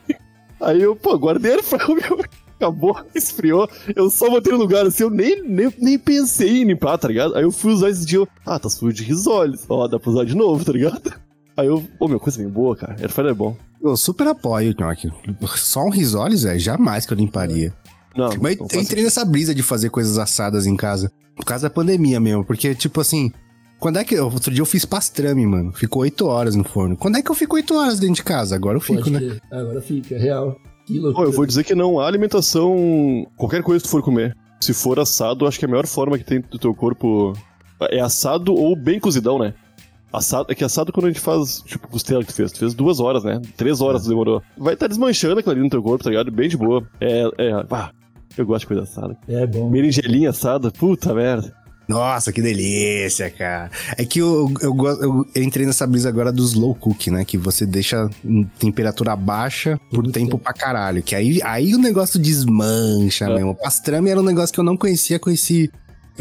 [0.60, 2.24] Aí eu, pô, guardei ele pra meu.
[2.56, 3.66] Acabou, esfriou.
[3.96, 7.34] Eu só botei no lugar assim, eu nem, nem, nem pensei em limpar, tá ligado?
[7.34, 8.18] Aí eu fui usar esse dia.
[8.18, 9.64] eu, Ah, tá sujo de risoles.
[9.66, 11.10] Ó, dá pra usar de novo, tá ligado?
[11.56, 12.96] Aí eu, pô, meu, coisa bem boa, cara.
[13.00, 13.56] Airfryer é bom.
[13.82, 15.10] Eu super apoio, Nhoque.
[15.56, 17.72] Só um risoles, é jamais que eu limparia.
[18.16, 21.10] Não, Mas não eu entrei nessa brisa de fazer coisas assadas em casa.
[21.36, 22.44] Por causa da pandemia mesmo.
[22.44, 23.32] Porque, tipo assim,
[23.78, 24.18] quando é que.
[24.18, 25.72] Outro dia eu fiz pastrame, mano.
[25.72, 26.96] Ficou oito horas no forno.
[26.96, 28.54] Quando é que eu fico oito horas dentro de casa?
[28.54, 29.18] Agora eu fico, Pode né?
[29.18, 29.42] crer.
[29.50, 30.56] Agora fica, é real.
[30.84, 33.26] Que Pô, eu vou dizer que não há alimentação.
[33.36, 34.36] Qualquer coisa que tu for comer.
[34.60, 37.32] Se for assado, acho que a melhor forma que tem do teu corpo
[37.90, 39.54] é assado ou bem cozidão, né?
[40.12, 42.52] Assado, é que assado quando a gente faz, tipo, costela que tu fez.
[42.52, 43.40] Tu fez duas horas, né?
[43.56, 44.42] Três horas demorou.
[44.58, 46.30] Vai estar desmanchando aquilo ali no teu corpo, tá ligado?
[46.30, 46.86] Bem de boa.
[47.00, 47.52] É, é.
[47.70, 47.90] Ah,
[48.36, 49.16] eu gosto de coisa assada.
[49.28, 49.70] É bom.
[49.70, 51.54] Berinjelinha assada, puta merda.
[51.88, 53.68] Nossa, que delícia, cara.
[53.98, 57.24] É que eu, eu, eu, eu entrei nessa brisa agora do slow cook, né?
[57.24, 60.38] Que você deixa em temperatura baixa por Muito tempo tempo.
[60.44, 61.02] pra caralho.
[61.02, 63.34] Que aí, aí o negócio desmancha É.
[63.34, 63.56] mesmo.
[63.56, 65.68] Pastrame era um negócio que eu não conhecia, conheci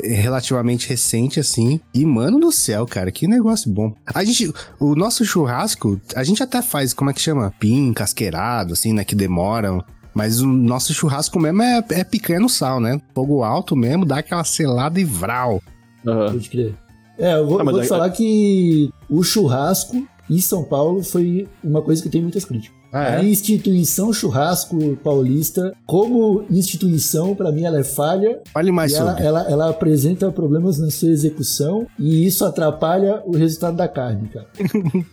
[0.02, 1.80] eh, relativamente recente, assim.
[1.94, 3.94] E, mano do céu, cara, que negócio bom.
[4.08, 7.54] A gente, o nosso churrasco, a gente até faz, como é que chama?
[7.60, 9.04] Pim, casqueirado, assim, né?
[9.04, 9.84] Que demoram.
[10.14, 13.00] Mas o nosso churrasco mesmo é, é picanha no sal, né?
[13.14, 15.62] Fogo alto mesmo, dá aquela selada e vral.
[16.06, 16.32] Aham.
[16.32, 16.74] Pode crer.
[17.18, 21.48] É, eu vou, Ah, vou te aí- falar que o churrasco em São Paulo foi
[21.64, 22.79] uma coisa que tem muitas críticas.
[22.92, 23.26] Ah, A é?
[23.26, 28.42] instituição churrasco paulista, como instituição, pra mim, ela é falha.
[28.52, 29.26] Fale mais e ela, sobre.
[29.26, 34.48] ela, ela apresenta problemas na sua execução e isso atrapalha o resultado da carne, cara.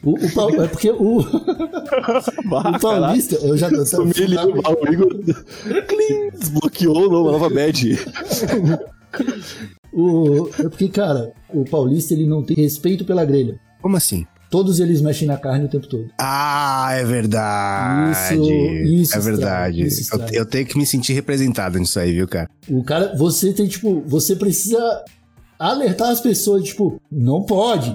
[0.03, 5.15] O, o é porque o, o paulista, eu já tô Família, o Igor
[6.39, 7.99] desbloqueou uma nova bad.
[9.93, 13.61] o, é porque, cara, o paulista ele não tem respeito pela grelha.
[13.83, 14.27] Como assim?
[14.57, 16.09] Todos eles mexem na carne o tempo todo.
[16.19, 18.13] Ah, é verdade.
[18.33, 19.83] Isso- isso é estraga, verdade.
[19.87, 22.49] isso eu, eu tenho que me sentir representado nisso aí, viu, cara?
[22.67, 24.79] O cara, você tem, tipo, você precisa
[25.59, 27.95] alertar as pessoas, tipo, não pode,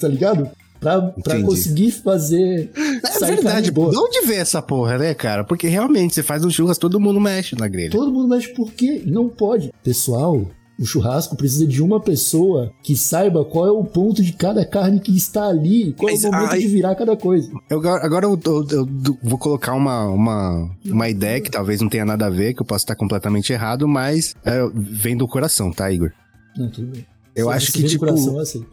[0.00, 0.48] tá ligado?
[0.78, 2.70] Pra, pra conseguir fazer.
[2.76, 3.72] É verdade.
[3.72, 3.90] boa.
[3.90, 5.42] De onde vê essa porra, né, cara?
[5.42, 7.90] Porque realmente, você faz um churras, todo mundo mexe na grelha.
[7.90, 9.02] Todo mundo mexe por quê?
[9.04, 9.72] Não pode.
[9.82, 10.46] Pessoal,
[10.78, 15.00] o churrasco precisa de uma pessoa que saiba qual é o ponto de cada carne
[15.00, 17.50] que está ali, qual Mas, é o momento ai- de virar cada coisa.
[17.68, 22.04] Eu, agora eu, eu- eu vou colocar uma, uma, uma ideia que talvez não tenha
[22.04, 25.90] nada a ver, que eu posso estar completamente errado, mas é, vem do coração, tá,
[25.90, 26.12] Igor?
[26.56, 27.04] Não, tudo bem.
[27.34, 28.66] Eu Se- acho que, tipo, coração, eu aceito.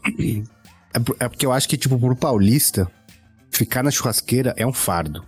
[0.94, 2.88] É, é porque eu acho que, tipo, pro paulista,
[3.52, 5.24] ficar na churrasqueira é um fardo.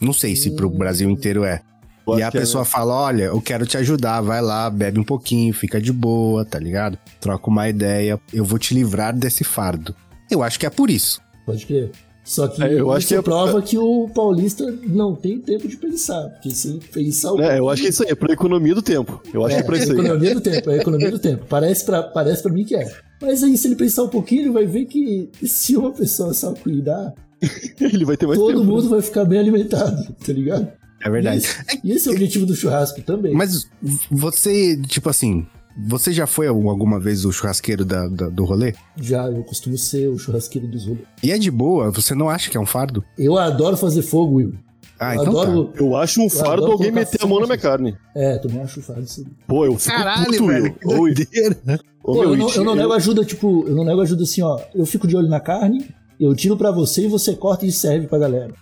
[0.00, 1.62] Não sei se pro Brasil inteiro é.
[2.06, 4.98] Eu E a que é, pessoa fala: olha, eu quero te ajudar, vai lá, bebe
[4.98, 6.98] um pouquinho, fica de boa, tá ligado?
[7.20, 9.94] Troca uma ideia, eu vou te livrar desse fardo.
[10.30, 11.20] Eu acho que é por isso.
[11.46, 11.90] Pode crer.
[12.24, 15.66] Só que É, eu isso acho que é- prova que o paulista não tem tempo
[15.66, 16.28] de pensar.
[16.30, 18.74] Porque se ele pensar o É, eu acho que é isso aí, é pra economia
[18.76, 19.20] do tempo.
[19.34, 19.98] Eu acho É, que é pra é a isso aí.
[19.98, 21.44] economia do tempo, é a economia do tempo.
[21.48, 22.88] Parece pra, parece pra mim que é.
[23.20, 26.54] Mas aí, se ele pensar um pouquinho, ele vai ver que se uma pessoa só
[26.54, 27.12] cuidar,
[27.80, 28.64] Ele vai ter mais todo tempo.
[28.64, 30.68] mundo vai ficar bem alimentado, tá ligado?
[31.04, 31.46] É verdade.
[31.82, 33.32] E esse é o objetivo do churrasco também.
[33.34, 33.68] Mas
[34.10, 35.46] você, tipo assim,
[35.88, 38.74] você já foi alguma vez o churrasqueiro da, da- do rolê?
[38.96, 41.04] Já, eu costumo ser o churrasqueiro dos rolês.
[41.22, 43.04] E é de boa, você não acha que é um fardo?
[43.18, 44.54] Eu adoro fazer fogo, Will.
[45.00, 45.42] Ah, eu então tá.
[45.42, 45.72] adoro.
[45.74, 47.68] Eu acho um fardo alguém meter a mão na minha fogo.
[47.70, 47.96] carne.
[48.14, 49.26] É, também acho fardo isso.
[49.48, 50.72] Pô, eu fico puto, Will.
[50.74, 51.58] que doideira.
[52.04, 54.60] ô, Pô, eu, não, eu não nego ajuda, tipo, eu não nego ajuda assim, ó.
[54.74, 55.88] Eu fico de olho na carne,
[56.20, 58.54] eu tiro pra você e você corta e serve pra galera.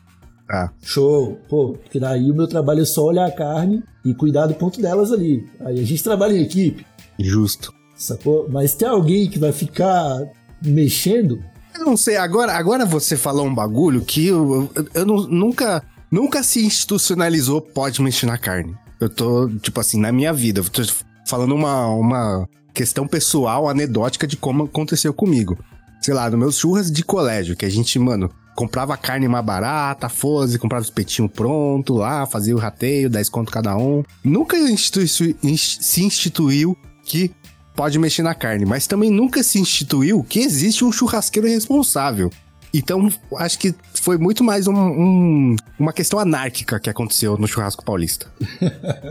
[0.50, 0.72] Tá.
[0.82, 4.54] Show, pô, porque daí o meu trabalho é só olhar a carne e cuidar do
[4.54, 5.46] ponto delas ali.
[5.60, 6.84] Aí a gente trabalha em equipe,
[7.18, 7.72] Justo.
[7.94, 8.48] sacou?
[8.50, 10.18] Mas tem alguém que vai ficar
[10.60, 11.40] mexendo,
[11.78, 15.82] Eu não sei, agora, agora você falou um bagulho que eu, eu, eu não- nunca,
[16.10, 18.74] nunca se institucionalizou pode mexer na carne.
[19.00, 20.82] Eu tô, tipo assim, na minha vida, eu tô
[21.26, 25.56] falando uma, uma questão pessoal, anedótica de como aconteceu comigo.
[26.02, 30.06] Sei lá, nos meus churras de colégio, que a gente, mano, comprava carne mais barata,
[30.10, 34.02] fosse, comprava os petinhos pronto lá, fazia o rateio, 10 conto cada um.
[34.22, 37.30] Nunca institui- ins- se instituiu que
[37.74, 42.28] pode mexer na carne, mas também nunca se instituiu que existe um churrasqueiro responsável.
[42.72, 47.82] Então, acho que foi muito mais um- um- uma questão anárquica que aconteceu no churrasco
[47.84, 48.26] paulista.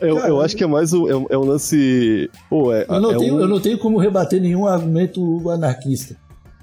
[0.00, 2.30] Eu, eu acho que é mais um, é um, é lance.
[2.48, 6.16] Pô, é, eu não, é tenho, um- eu não tenho como rebater nenhum argumento anarquista.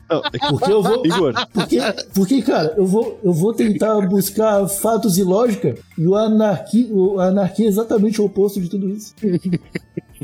[0.10, 1.06] É que- Porque eu vou.
[1.06, 1.80] Igor, Porque,
[2.14, 7.20] porque cara, eu vou, eu vou tentar buscar fatos e lógica e o anarquia, o
[7.20, 9.14] anarquia é exatamente o oposto de tudo isso.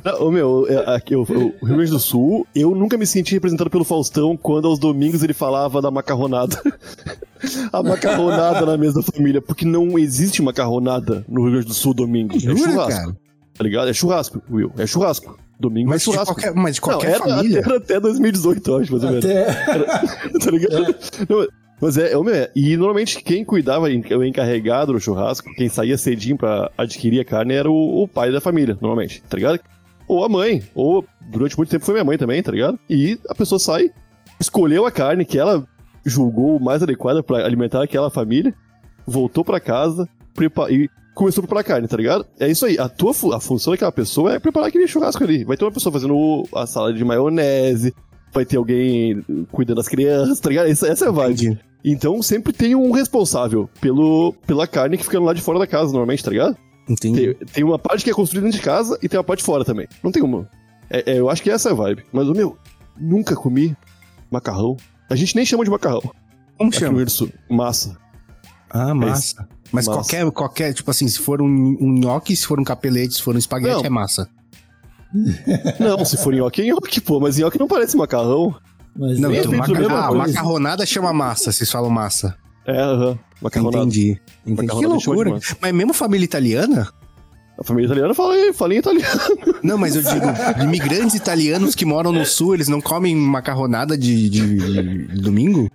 [0.04, 3.34] não, ô, meu, é, aqui, o, o Rio Grande do Sul, eu nunca me senti
[3.34, 6.62] representado pelo Faustão quando aos domingos ele falava da macarronada.
[7.72, 11.94] A macarronada na mesa da família, porque não existe macarronada no Rio Grande do Sul
[11.94, 12.36] domingo.
[12.36, 12.90] É Jura, churrasco.
[13.02, 13.18] cara?
[13.58, 13.90] Tá ligado?
[13.90, 14.72] É churrasco, Will.
[14.78, 15.40] É churrasco.
[15.60, 16.34] Domingo Mas é de churrasco.
[16.36, 17.60] qualquer, mas de qualquer não, era, família.
[17.60, 19.26] era até 2018, eu acho, mais ou menos.
[19.26, 19.46] Até.
[20.46, 20.96] tá ligado?
[21.28, 21.48] Não,
[21.82, 22.52] mas é, é, é.
[22.56, 27.54] E normalmente quem cuidava, o encarregado do churrasco, quem saía cedinho pra adquirir a carne
[27.54, 29.60] era o, o pai da família, normalmente, tá ligado?
[30.08, 32.80] Ou a mãe, ou durante muito tempo foi minha mãe também, tá ligado?
[32.90, 33.92] E a pessoa sai,
[34.40, 35.68] escolheu a carne que ela
[36.06, 38.54] julgou mais adequada pra alimentar aquela família,
[39.06, 42.26] voltou pra casa prepa- e começou a preparar carne, tá ligado?
[42.40, 42.78] É isso aí.
[42.80, 45.44] A tua fu- a função daquela pessoa é preparar aquele churrasco ali.
[45.44, 47.94] Vai ter uma pessoa fazendo a salada de maionese,
[48.34, 50.68] vai ter alguém cuidando das crianças, tá ligado?
[50.68, 51.34] Essa, essa é a vibe.
[51.46, 51.60] Entendi.
[51.84, 55.92] Então sempre tem um responsável pelo, pela carne que fica lá de fora da casa,
[55.92, 56.58] normalmente, tá ligado?
[56.90, 57.34] Entendi.
[57.36, 59.64] Tem, tem uma parte que é construída dentro de casa e tem uma parte fora
[59.64, 59.88] também.
[60.04, 60.50] Não tem uma.
[60.90, 62.04] É, é, eu acho que essa é a vibe.
[62.12, 62.58] Mas, o meu,
[63.00, 63.78] nunca comi
[64.32, 64.76] macarrão.
[65.10, 66.02] A gente nem chama de macarrão.
[66.02, 66.94] Como Aqui no Rio chama?
[66.94, 67.30] Grande do Sul.
[67.50, 67.98] Massa.
[68.70, 69.48] Ah, massa.
[69.72, 70.00] Mas Massa.
[70.00, 73.36] qualquer, qualquer, tipo assim, se for um, um nhoque, se for um capelete, se for
[73.36, 73.86] um espaguete, Não.
[73.86, 74.28] é massa.
[75.80, 77.20] Não, se for nhoque, é nhoque, pô.
[77.20, 78.56] Mas nhoque não parece macarrão.
[78.96, 82.36] Mas Não, então, é feito da maca- mesma ah, macarronada chama massa, vocês falam massa.
[82.66, 83.18] É, aham.
[83.42, 83.84] Macarronada.
[83.86, 84.20] Entendi.
[84.46, 84.58] Entendi.
[84.68, 85.40] Que Macarronada loucura.
[85.62, 86.90] Mas mesmo família italiana?
[87.60, 89.20] A família italiana fala, fala em italiano.
[89.64, 90.26] Não, mas eu digo,
[90.64, 95.70] imigrantes italianos que moram no sul, eles não comem macarronada de, de- de domingo?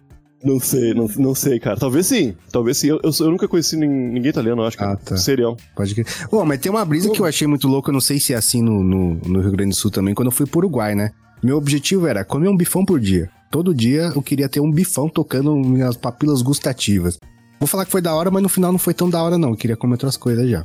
[0.45, 1.77] Não sei, não, não sei, cara.
[1.79, 2.35] Talvez sim.
[2.53, 2.89] Talvez sim.
[2.89, 4.93] Eu, eu, eu nunca conheci nin- ninguém italiano, eu acho, cara.
[4.93, 5.17] Ah, tá.
[5.17, 5.57] Serial.
[5.75, 6.07] Pode crer.
[6.31, 8.37] Ô, mas tem uma brisa que eu achei muito louca, eu não sei se é
[8.37, 11.13] assim no, no, no Rio Grande do Sul também, quando eu fui pro Uruguai, né?
[11.43, 13.31] Meu objetivo era comer um bifão por dia.
[13.51, 17.19] Todo dia eu queria ter um bifão tocando minhas papilas gustativas.
[17.61, 19.51] Vou falar que foi da hora, mas no final não foi tão da hora, não.
[19.51, 20.65] Eu queria comer outras coisas já.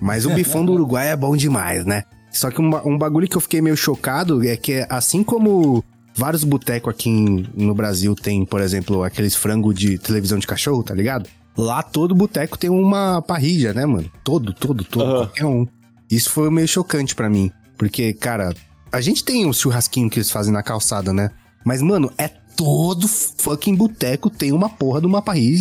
[0.00, 2.02] Mas o bifão do Uruguai é bom demais, né?
[2.30, 5.82] Só que um, um bagulho que eu fiquei meio chocado é que, assim como
[6.16, 10.82] vários botecos aqui em- no Brasil tem, por exemplo, aqueles frango de televisão de cachorro,
[10.82, 11.28] tá ligado?
[11.56, 14.10] Lá todo boteco tem uma parrilha, né, mano?
[14.24, 15.16] Todo, todo, todo, Aham.
[15.26, 15.66] qualquer um.
[16.10, 17.50] Isso foi meio chocante pra mim.
[17.78, 18.54] Porque, cara,
[18.92, 21.30] a gente tem um churrasquinho que eles fazem na calçada, né?
[21.64, 25.56] Mas, mano, é todo fucking boteco tem uma porra de uma parrilha.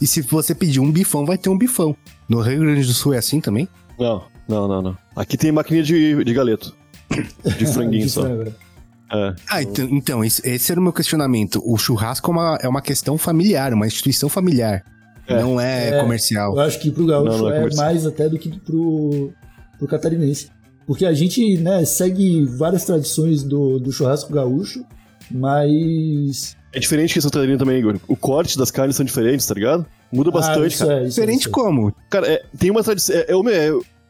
[0.00, 1.96] E, e se você pedir um bifão, vai ter um bifão.
[2.28, 3.68] No Rio Grande do Sul é assim também?
[3.98, 4.98] Não, não, não, não.
[5.16, 6.74] Aqui tem maquininha de, de galeto.
[7.58, 8.22] De franguinho De só.
[8.22, 8.52] frango, né?
[9.12, 9.34] É.
[9.48, 11.60] Ah, então, então esse, esse era o meu questionamento.
[11.64, 14.84] O churrasco é uma, é uma questão familiar, uma instituição familiar.
[15.26, 15.40] É.
[15.40, 16.00] Não é, É.
[16.00, 16.54] comercial.
[16.54, 19.32] Eu acho que pro gaúcho Não, não é é, mais até do que pro,
[19.78, 20.48] pro catarinense.
[20.86, 24.84] Porque a gente, né, segue várias tradições do, do churrasco gaúcho,
[25.30, 26.56] mas.
[26.72, 27.98] É diferente que em Santa Catarina também, Igor.
[28.06, 29.86] O corte das carnes são diferentes, tá ligado?
[30.12, 31.00] Muda Ah, bastante, isso cara.
[31.00, 31.50] é, isso é, Diferente é.
[31.50, 31.94] como?
[32.08, 33.14] Cara, é, tem uma tradição.
[33.16, 33.68] É, é, o é,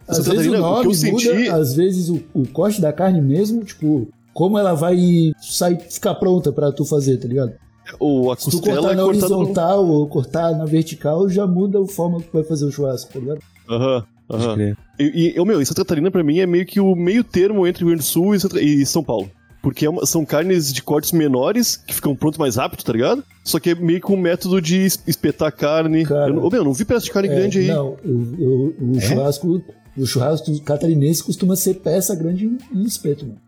[0.09, 1.33] Às Santa vezes o Catarina, o nome que eu senti.
[1.33, 4.09] muda, às vezes o, o corte da carne mesmo, tipo,
[4.41, 4.97] como ela vai
[5.39, 7.53] sair, ficar pronta pra tu fazer, tá ligado?
[7.99, 9.37] o, a Se tu cortar é na cortada no.
[9.41, 13.19] horizontal ou cortar na vertical, já muda a forma que vai fazer o churrasco, tá
[13.19, 13.41] ligado?
[13.69, 14.55] Aham, aham.
[14.55, 14.77] crer.
[14.99, 17.81] E, e, meu, em Santa Catarina, pra mim, é meio que o meio termo entre
[17.85, 19.31] Rio Grande do Sul e, Santa- e São Paulo.
[19.63, 23.23] Porque é uma- são carnes de cortes menores, que ficam prontos mais rápido, tá ligado?
[23.45, 26.07] Só que é meio que um método de es- espetar carne.
[26.07, 26.33] Cara.
[26.33, 27.67] eu, meu, não vi pedaço de carne É, grande aí.
[27.67, 29.63] Não, eu- eu- o churrasco.
[29.99, 33.39] O churrasco catarinense costuma ser peça grande em espeto, mano.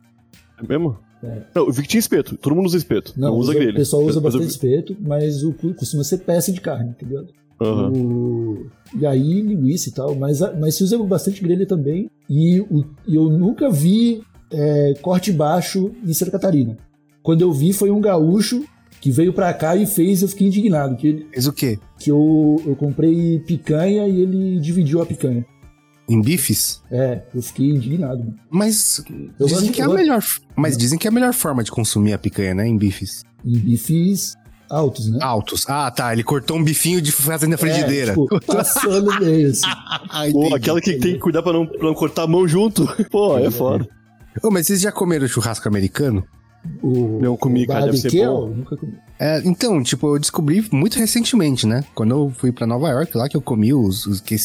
[0.63, 0.97] É mesmo?
[1.23, 1.43] É.
[1.55, 2.37] Não, eu vi que tinha espeto.
[2.37, 3.13] Todo mundo usa espeto.
[3.17, 3.75] Não, usa o grelha.
[3.75, 7.17] pessoal usa Mas eu bastante espeto, mas o cu- costuma ser peça de carne, vi-
[7.61, 7.93] Aham.
[7.93, 8.67] O-
[8.99, 12.11] E aí, linguiça e tal, mas, mas se usa bastante grelha também.
[12.29, 14.23] E o- eu nunca vi
[14.55, 16.77] é, corte baixo em Santa Catarina.
[17.23, 18.65] Quando eu vi, foi um gaúcho
[19.01, 20.95] que veio pra cá e fez, eu fiquei indignado.
[20.97, 21.79] Que, ele- Fez o quê?
[21.99, 25.47] que eu, eu comprei picanha e ele dividiu a picanha.
[26.13, 26.83] Em bifes?
[26.91, 28.19] É, eu fiquei indignado.
[28.19, 28.35] mano.
[28.51, 29.03] Mas
[29.41, 30.23] Eu dizem que é a melhor.
[30.55, 32.67] Mas dizem que é a melhor forma de consumir a picanha, né?
[32.69, 33.23] Em bifes.
[33.43, 34.35] Em bifes
[34.69, 35.19] altos, né?
[35.23, 35.65] Altos.
[35.67, 36.13] Ah, tá.
[36.13, 38.13] Ele cortou um bifinho de fazer na frigideira.
[38.13, 39.63] É, tipo, passou no meio, assim.
[39.67, 42.87] Ah, Pô, aquela que tem que cuidar pra não, pra não cortar a mão junto.
[43.11, 43.89] Pô, é foda.
[44.43, 46.23] Ô, mas vocês já comeram churrasco americano?
[46.83, 48.49] O, Não comi, o cara, deve ser bom.
[48.49, 48.95] nunca comi.
[49.19, 51.85] É, então, tipo, eu descobri muito recentemente, né?
[51.95, 54.07] Quando eu fui pra Nova York, lá que eu comi os.
[54.07, 54.37] os- que,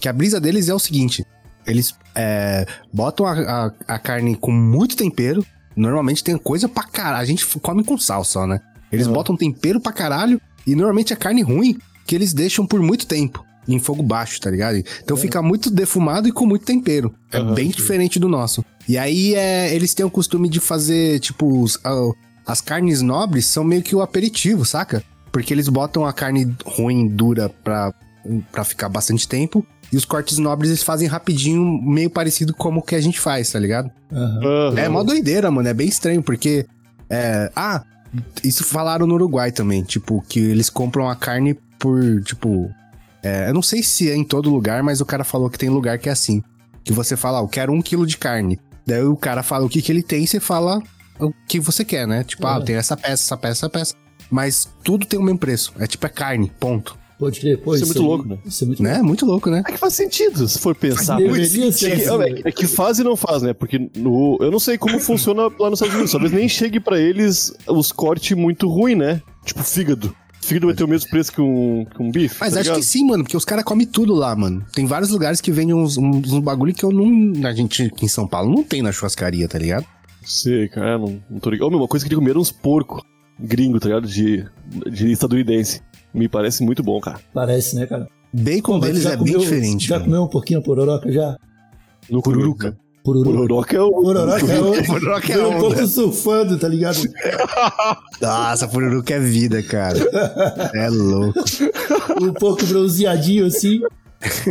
[0.00, 1.24] que a brisa deles é o seguinte:
[1.66, 5.44] eles é, botam a, a, a carne com muito tempero.
[5.76, 7.22] Normalmente tem coisa pra caralho.
[7.22, 8.60] A gente come com sal só, né?
[8.90, 9.14] Eles Aham.
[9.14, 10.40] botam tempero pra caralho.
[10.66, 13.44] E normalmente é carne ruim que eles deixam por muito tempo.
[13.66, 14.82] Em fogo baixo, tá ligado?
[15.02, 17.14] Então fica muito defumado e com muito tempero.
[17.30, 18.64] É Aham, bem diferente do nosso.
[18.88, 21.78] E aí é, eles têm o costume de fazer, tipo, os-
[22.46, 25.02] as carnes nobres são meio que o aperitivo, saca?
[25.30, 27.92] Porque eles botam a carne ruim, dura, pra,
[28.50, 29.64] pra ficar bastante tempo.
[29.92, 33.52] E os cortes nobres eles fazem rapidinho, meio parecido como o que a gente faz,
[33.52, 33.90] tá ligado?
[34.12, 34.74] Aham.
[34.78, 35.68] É mó doideira, mano.
[35.68, 36.66] É bem estranho, porque.
[37.10, 37.82] É, ah,
[38.44, 39.82] isso falaram no Uruguai também.
[39.82, 42.70] Tipo, que eles compram a carne por, tipo.
[43.22, 45.68] é, eu não sei se é em todo lugar, mas o cara falou que tem
[45.70, 46.42] lugar que é assim.
[46.84, 48.58] Que você fala, ah, eu quero um quilo de carne.
[48.88, 50.82] Daí o cara fala o que, que ele tem e você fala
[51.20, 52.24] o que você quer, né?
[52.24, 52.58] Tipo, ah, Uhum.
[52.60, 53.94] eu tenho essa peça, essa peça, essa peça.
[54.30, 55.72] Mas tudo tem o mesmo preço.
[55.78, 56.96] É tipo, é carne, ponto.
[57.18, 57.58] Pode crer.
[57.58, 58.38] Pô, Isso é muito aí- louco, né?
[58.46, 59.02] Isso é muito Né?
[59.02, 59.62] Muito louco, né?
[59.66, 61.16] É que faz sentido, se for pensar.
[61.16, 63.52] Deveria ser É que, assim, é, é que faz e não faz, né?
[63.52, 66.12] Porque no, eu não sei como funciona lá nos Estados Unidos.
[66.12, 69.20] Talvez nem chegue pra eles os cortes muito ruins, né?
[69.44, 70.14] Tipo fígado.
[70.40, 72.36] Fígado vai ter o mesmo preço que um, que um bife.
[72.40, 72.80] Mas tá acho ligado?
[72.80, 74.64] que sim, mano, porque os caras comem tudo lá, mano.
[74.72, 77.46] Tem vários lugares que vendem uns, uns, uns bagulho que eu não.
[77.46, 79.84] A gente aqui em São Paulo não tem na churrascaria, tá ligado?
[80.24, 81.66] Sei, cara, não, não tô ligado.
[81.66, 83.04] Ô, meu, uma coisa que eu queria comer uns porco
[83.38, 84.06] gringo, tá ligado?
[84.08, 84.44] De,
[84.90, 85.80] de estadunidense.
[86.14, 87.20] Me parece muito bom, cara.
[87.34, 88.08] Parece, né, cara?
[88.32, 89.86] Bacon Pô, deles é comeu- bem diferente.
[89.86, 90.04] Já mano.
[90.06, 91.36] comeu um pouquinho pororoca já?
[92.10, 92.76] No Pururuca.
[93.04, 93.90] Pororoca é o.
[93.90, 94.74] Pororoca é o...
[94.74, 96.98] É Veio um pouco surfando, tá ligado?
[98.20, 99.98] Nossa, pururuca é vida, cara.
[100.74, 101.38] É louco.
[102.20, 103.80] Um pouco bronzeadinho assim.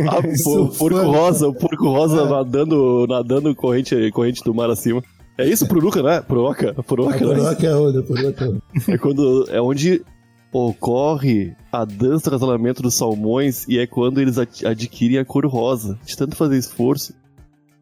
[0.08, 0.78] Ah, Surfando.
[0.78, 2.28] porco rosa, o porco rosa É.
[2.28, 5.02] nadando, nadando corrente, corrente do mar acima.
[5.36, 6.20] É isso, Pururuca, né?
[6.22, 7.24] Pururuca, A Pururuca, né?
[7.62, 8.62] é onda, é onda.
[8.88, 10.02] É quando é onde
[10.50, 15.46] ocorre a dança do acasalamento dos salmões e é quando eles ad- adquirem a cor
[15.46, 15.98] rosa.
[16.06, 17.12] De tanto fazer esforço,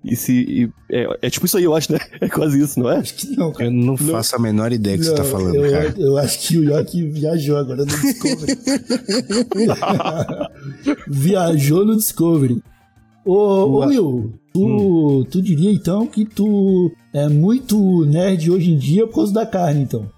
[0.08, 0.32] E se.
[0.32, 1.98] e- é, é tipo isso aí, eu acho, né?
[2.20, 2.98] É quase isso, não é?
[2.98, 3.68] Acho que não, cara.
[3.68, 5.94] Eu não faço a menor ideia do que você tá Não, falando, eu, cara.
[5.98, 8.56] eu acho que o Yoki viajou agora no Discovery.
[11.08, 12.62] viajou no Discovery.
[13.24, 19.06] Ô, ô Will, tu, tu diria então que tu é muito nerd hoje em dia
[19.06, 20.08] por causa da carne, então?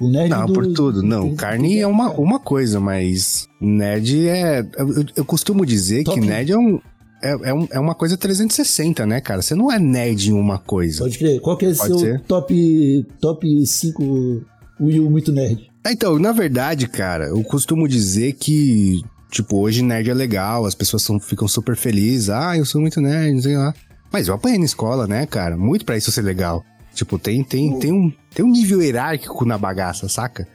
[0.00, 1.02] O nerd Não, do- por tudo.
[1.02, 4.60] Não, do- carne é uma, uma coisa, mas nerd é.
[4.76, 6.18] Eu, eu costumo dizer Top.
[6.20, 6.80] que nerd é um.
[7.22, 9.40] É, é, um- é uma coisa 360, né, cara?
[9.42, 11.04] Você não é nerd em uma coisa.
[11.04, 11.40] Pode crer.
[11.40, 12.20] Qual que é o seu ser.
[12.22, 14.44] top, top 5
[14.80, 15.70] Will muito nerd?
[15.86, 21.02] Então, na verdade, cara, eu costumo dizer que, tipo, hoje nerd é legal, as pessoas
[21.02, 22.28] são- ficam super felizes.
[22.30, 23.72] Ah, eu sou muito nerd, não sei lá.
[24.12, 25.56] Mas eu apanhei na escola, né, cara?
[25.56, 26.64] Muito pra isso ser legal.
[26.94, 30.46] Tipo, tem, tem, tem, um, tem um nível hierárquico na bagaça, saca?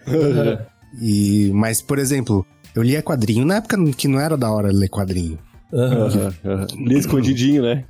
[1.02, 4.90] E, mas, por exemplo, eu lia quadrinho na época que não era da hora ler
[4.90, 5.38] quadrinho.
[5.74, 6.34] Aham.
[6.78, 7.84] Lia escondidinho, né?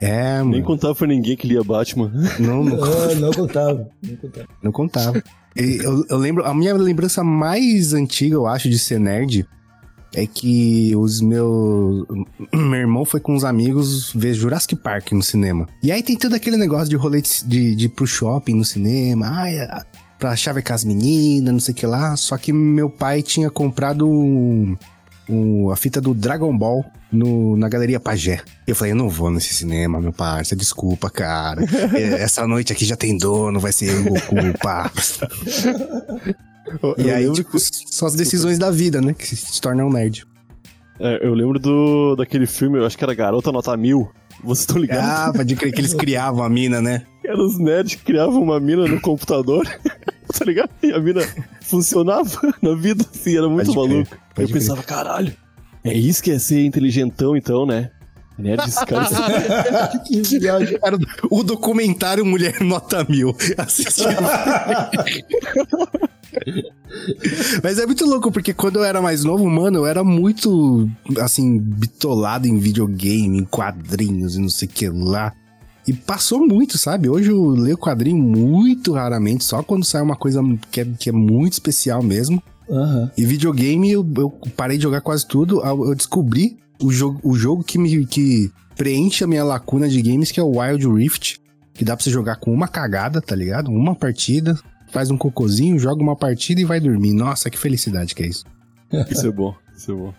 [0.00, 0.64] É, Nem mano.
[0.64, 2.12] contava pra ninguém que lia Batman.
[2.38, 3.88] Não, não, Ah, não contava.
[4.02, 4.48] Não contava.
[4.62, 5.22] Não contava.
[5.56, 9.46] E Eu, eu lembro, a minha lembrança mais antiga, eu acho, de ser nerd
[10.14, 12.04] é que os meus.
[12.52, 15.66] Meu irmão foi com os amigos ver Jurassic Park no cinema.
[15.82, 18.64] E aí tem todo aquele negócio de rolê de, de, de ir pro shopping no
[18.64, 19.54] cinema, ai,
[20.18, 22.16] pra chavecar as meninas, não sei o que lá.
[22.16, 24.76] Só que meu pai tinha comprado um-
[25.32, 28.40] um- a fita do Dragon Ball no, na Galeria Pagé.
[28.66, 31.62] Eu falei, eu não vou nesse cinema, meu parça, desculpa, cara.
[31.94, 34.90] É, Essa noite aqui já tem dono, vai ser o Goku, pá.
[36.82, 39.14] Eu, E eu aí, lembro, tipo, são as decisões da vida, né?
[39.16, 40.24] Que se tornam um nerd.
[41.00, 44.10] é, eu lembro do, daquele filme, eu acho que era Garota Nota Mil.
[44.42, 45.04] Vocês estão ligados?
[45.08, 47.02] Ah, pode crer que eles criavam a mina, né?
[47.24, 49.66] Eram os nerds que criavam uma mina no computador.
[50.38, 50.70] tá ligado?
[50.82, 51.20] E a mina
[51.60, 52.30] funcionava
[52.62, 54.16] na vida, assim, era muito Pode crer, maluco.
[54.34, 54.60] pode eu crer.
[54.60, 55.34] pensava, caralho,
[55.84, 57.90] é isso que é ser inteligentão, então, né?
[58.38, 59.10] Nerds, esses caras.
[60.06, 60.78] que viagem.
[61.30, 63.36] O documentário Mulher Nota Mil.
[63.58, 64.08] Assistiu.
[67.62, 70.88] Mas é muito louco, porque quando eu era mais novo, mano, eu era muito,
[71.20, 75.32] assim, bitolado em videogame, em quadrinhos e não sei o que lá.
[75.86, 77.08] E passou muito, sabe?
[77.08, 80.40] Hoje eu leio quadrinho muito raramente, só quando sai uma coisa
[80.70, 82.42] que é, que é muito especial mesmo.
[82.70, 83.10] Aham.
[83.16, 85.60] E videogame, eu, eu parei de jogar quase tudo.
[85.62, 90.30] Eu descobri o jogo, o jogo que me que preenche a minha lacuna de games,
[90.30, 91.40] que é o Wild Rift.
[91.74, 93.70] Que dá pra você jogar com uma cagada, tá ligado?
[93.70, 94.58] Uma partida,
[94.90, 97.14] faz um cocôzinho, joga uma partida e vai dormir.
[97.14, 98.44] Nossa, que felicidade que é isso.
[99.10, 100.14] Isso é bom, isso é bom.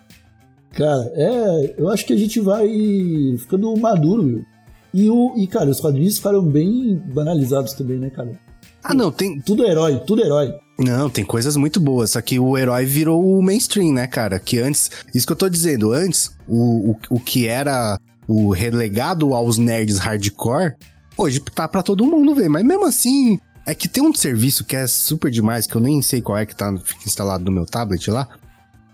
[0.72, 1.74] Cara, é.
[1.78, 2.66] Eu acho que a gente vai
[3.38, 4.44] ficando maduro, Will.
[4.94, 8.30] E, o, e, cara, os quadrinhos ficaram bem banalizados também, né, cara?
[8.80, 9.40] Ah, não, tem.
[9.40, 10.54] Tudo herói, tudo herói.
[10.78, 12.12] Não, tem coisas muito boas.
[12.12, 14.38] Só que o herói virou o mainstream, né, cara?
[14.38, 14.92] Que antes.
[15.12, 19.98] Isso que eu tô dizendo, antes, o, o, o que era o relegado aos nerds
[19.98, 20.74] hardcore,
[21.18, 22.48] hoje tá pra todo mundo ver.
[22.48, 26.00] Mas mesmo assim, é que tem um serviço que é super demais, que eu nem
[26.02, 26.72] sei qual é que tá
[27.04, 28.28] instalado no meu tablet lá.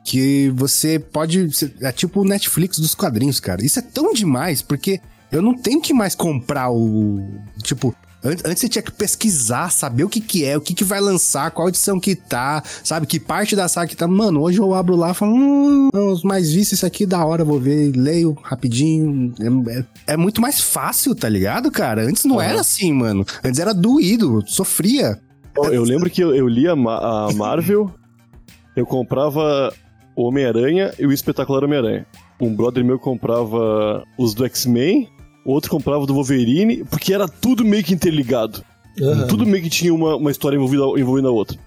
[0.03, 1.51] Que você pode.
[1.83, 3.63] É tipo o Netflix dos quadrinhos, cara.
[3.63, 4.99] Isso é tão demais, porque
[5.33, 7.21] eu não tenho que mais comprar o.
[7.63, 10.85] Tipo, an- antes você tinha que pesquisar, saber o que que é, o que que
[10.85, 13.07] vai lançar, qual edição que tá, sabe?
[13.07, 14.07] Que parte da saga que tá.
[14.09, 17.45] Mano, hoje eu abro lá e falo, hum, os mais vistos, isso aqui da hora,
[17.45, 19.33] vou ver, leio rapidinho.
[19.69, 22.03] É, é- é muito mais fácil, tá ligado, cara?
[22.03, 23.25] Antes não era assim, mano.
[23.45, 25.19] Antes era doído, sofria.
[25.57, 27.91] Ó, Eu lembro que eu, eu lia Ma- a Marvel,
[28.77, 29.73] eu comprava
[30.17, 32.07] o Homem-Aranha e o Espetacular Homem-Aranha.
[32.41, 35.09] Um brother meu comprava os do X-Men,
[35.51, 38.63] outro comprava do Wolverine, porque era tudo meio que interligado.
[39.01, 39.27] Aham.
[39.27, 41.59] Tudo meio que tinha uma, uma história envolvida, envolvendo a outra.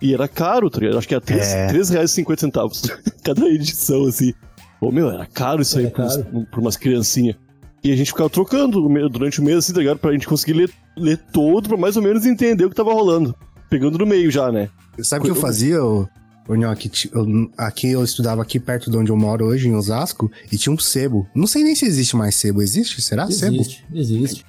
[0.00, 0.98] E era caro, tá ligado?
[0.98, 1.68] Acho que era É.
[1.68, 4.32] R$ 3,50 cada edição, assim.
[4.80, 6.08] Ô, meu, era caro isso aí Era pra,
[6.50, 7.36] pra umas criancinhas.
[7.84, 9.98] E a gente ficava trocando durante o mês, assim, tá ligado?
[9.98, 13.34] Pra gente conseguir ler, ler todo, pra mais ou menos entender o que tava rolando.
[13.68, 14.68] Pegando no meio já, né?
[15.00, 16.06] Sabe o que eu fazia, ô,
[16.48, 16.88] ô Nhoque?
[16.88, 20.56] Ti- eu- Aqui eu estudava aqui perto de onde eu moro hoje, em Osasco, e
[20.58, 21.26] tinha um sebo.
[21.34, 22.62] Não sei nem se existe mais sebo.
[22.62, 23.00] Existe?
[23.02, 23.56] Será sebo?
[23.56, 24.44] Existe, existe.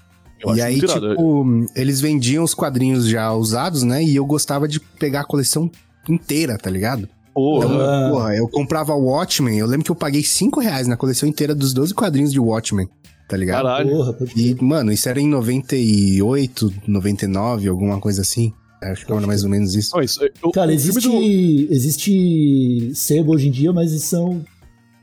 [0.46, 1.10] Eu e aí, muito irado.
[1.12, 4.04] tipo, eles vendiam os quadrinhos já usados, né?
[4.04, 5.72] E eu gostava de pegar a coleção
[6.10, 7.08] inteira, tá ligado?
[7.34, 7.66] Porra.
[7.66, 8.10] Então, Ah.
[8.12, 9.58] porra, eu comprava o Watchmen.
[9.58, 12.88] Eu lembro que eu paguei 5 reais na coleção inteira dos 12 quadrinhos de Watchmen,
[13.28, 13.64] tá ligado?
[13.64, 13.90] Caralho.
[13.90, 14.18] Porra.
[14.36, 18.54] E, mano, isso era em 98, 99, alguma coisa assim.
[18.92, 19.96] Acho que era mais ou menos isso.
[19.96, 21.22] Não, isso, eu- Cara, existe, do-
[21.74, 24.42] existe sebo hoje em dia, mas são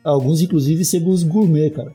[0.04, 1.92] alguns, inclusive, sebos gourmet, cara.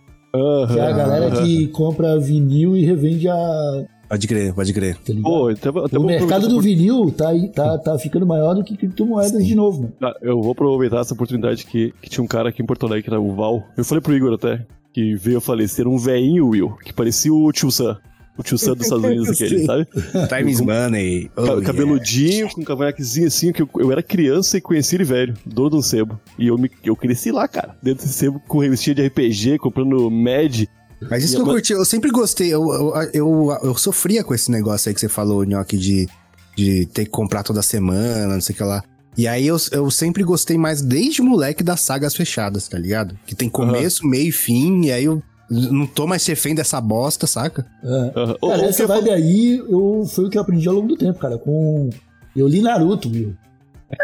[0.68, 3.86] Que é a galera que compra vinil e revende a.
[4.10, 4.96] Pode crer, pode crer.
[4.98, 5.14] Tá?
[5.24, 9.44] Pô, até, até o mercado do vinil tá, tá, tá ficando maior do que criptomoedas
[9.46, 9.94] de novo, mano.
[10.04, 13.04] Ah, Eu vou aproveitar essa oportunidade que, que tinha um cara aqui em Porto Alegre,
[13.04, 13.64] que era o Val.
[13.78, 14.64] Eu falei pro Igor até.
[14.94, 17.98] que veio a falecer, um velhinho, Will, que parecia o tio Sam.
[18.38, 19.88] O tio Sam dos Estados Unidos, aquele, sabe?
[20.28, 21.32] Times Money.
[21.36, 21.66] Oh, yeah.
[21.66, 25.72] cabeludinho, com um cavanhaquezinho assim, que eu, eu era criança e conheci ele velho, dono
[25.72, 26.20] de um sebo.
[26.38, 30.10] E eu, me, eu cresci lá, cara, dentro desse sebo com revistinha de RPG, comprando
[30.12, 30.66] Mad.
[31.10, 34.50] Mas isso que eu curti, eu sempre gostei, eu, eu, eu, eu sofria com esse
[34.52, 36.08] negócio aí que você falou, Nhoque, de,
[36.56, 38.84] de ter que comprar toda semana, não sei o que lá.
[39.18, 43.18] E aí eu, eu sempre gostei mais, desde moleque, das sagas fechadas, tá ligado?
[43.26, 47.28] Que tem começo, meio e fim, e aí eu não tô mais refém dessa bosta,
[47.28, 47.66] saca?
[47.84, 48.36] É.
[48.42, 51.20] Ô, Cara, essa vibe aí eu, foi o que eu aprendi ao longo do tempo,
[51.20, 51.38] cara.
[51.38, 51.90] Com.
[52.36, 53.36] Eu li Naruto, viu?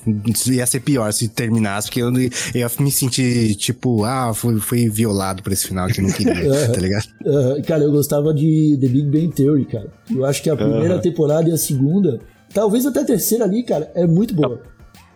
[0.48, 4.88] Ia ser pior se terminasse, porque eu, eu ia me sentir, tipo, ah, fui, fui
[4.88, 6.34] violado por esse final que eu não queria,
[6.72, 7.04] tá ligado?
[7.26, 9.88] Ah, cara, eu gostava de The Big Bang Theory, cara.
[10.10, 11.02] Eu acho que a primeira Aham.
[11.02, 12.20] temporada e a segunda,
[12.52, 14.62] talvez até a terceira ali, cara, é muito boa.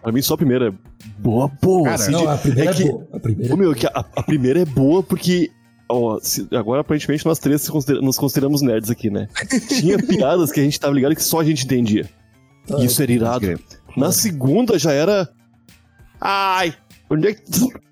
[0.03, 0.72] Pra mim, só a primeira é
[1.18, 1.82] boa, boa.
[1.84, 3.09] Cara, assim, não, de- a primeira é, que- boa.
[3.12, 5.51] A primeira Ô, meu, que a, a primeira é boa porque.
[5.89, 9.28] Ó, se- agora aparentemente nós três se considera- nos consideramos nerds aqui, né?
[9.68, 12.09] Tinha piadas que a gente tava ligado que só a gente entendia.
[12.70, 13.61] Ah, Isso era irado.
[13.97, 15.28] Na segunda já era.
[16.20, 16.74] Ai!
[17.09, 17.43] Onde é que.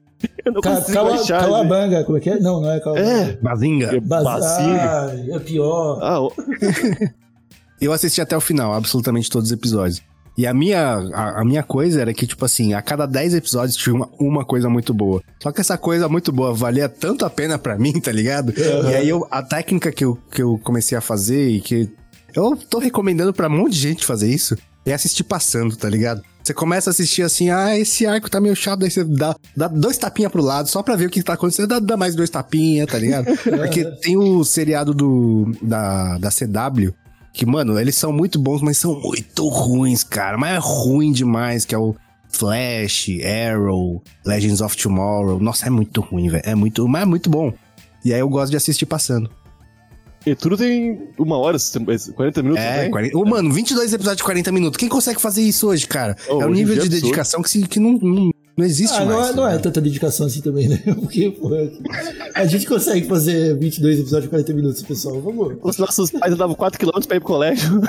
[0.44, 1.42] Eu não Ca- consigo Cala- achar.
[1.42, 1.46] né?
[1.48, 2.40] Calabanga, como é que é?
[2.40, 3.08] Não, não é Calabanga.
[3.08, 3.36] É!
[3.42, 4.00] Bazinga.
[4.00, 5.98] Bazar, é pior.
[6.02, 6.30] Ah, ó,
[7.80, 10.00] Eu assisti até o final, absolutamente todos os episódios.
[10.36, 13.76] E a minha, a, a minha coisa era que, tipo assim, a cada 10 episódios
[13.76, 15.22] tinha uma, uma coisa muito boa.
[15.40, 18.52] Só que essa coisa muito boa valia tanto a pena pra mim, tá ligado?
[18.90, 21.88] E aí eu, a técnica que eu, que eu comecei a fazer e que
[22.34, 26.22] eu tô recomendando pra um monte de gente fazer isso é assistir passando, tá ligado?
[26.42, 29.66] Você começa a assistir assim, ah, esse arco tá meio chato, daí você dá, dá
[29.66, 32.28] dois tapinhas pro lado só pra ver o que tá acontecendo, dá, dá mais dois
[32.28, 33.24] tapinhas, tá ligado?
[33.42, 36.92] Porque tem o seriado do, da, da CW,
[37.34, 40.38] que, mano, eles são muito bons, mas são muito ruins, cara.
[40.38, 41.94] Mas é ruim demais, que é o
[42.30, 43.08] Flash,
[43.50, 45.38] Arrow, Legends of Tomorrow.
[45.40, 46.42] Nossa, é muito ruim, velho.
[46.46, 47.52] É muito, mas é muito bom.
[48.04, 49.28] E aí eu gosto de assistir passando.
[50.26, 51.58] e tudo tem uma hora,
[52.14, 52.90] 40 minutos É, também.
[52.90, 53.18] 40...
[53.18, 54.76] Ô, mano, 22 episódios de 40 minutos.
[54.76, 56.16] Quem consegue fazer isso hoje, cara?
[56.28, 57.02] Oh, é um em nível de é absurdo.
[57.02, 59.08] dedicação que, se- que não, não, não existe Ah, mais.
[59.08, 59.62] não é, não é ligado?
[59.62, 60.78] tanta dedicação assim também, né?
[61.00, 61.50] Porque, pô,
[62.34, 65.20] a gente consegue fazer 22 episódios de 40 minutos, pessoal.
[65.20, 65.56] Vamos.
[65.62, 67.80] Os nossos pais andavam 4km pra ir pro colégio.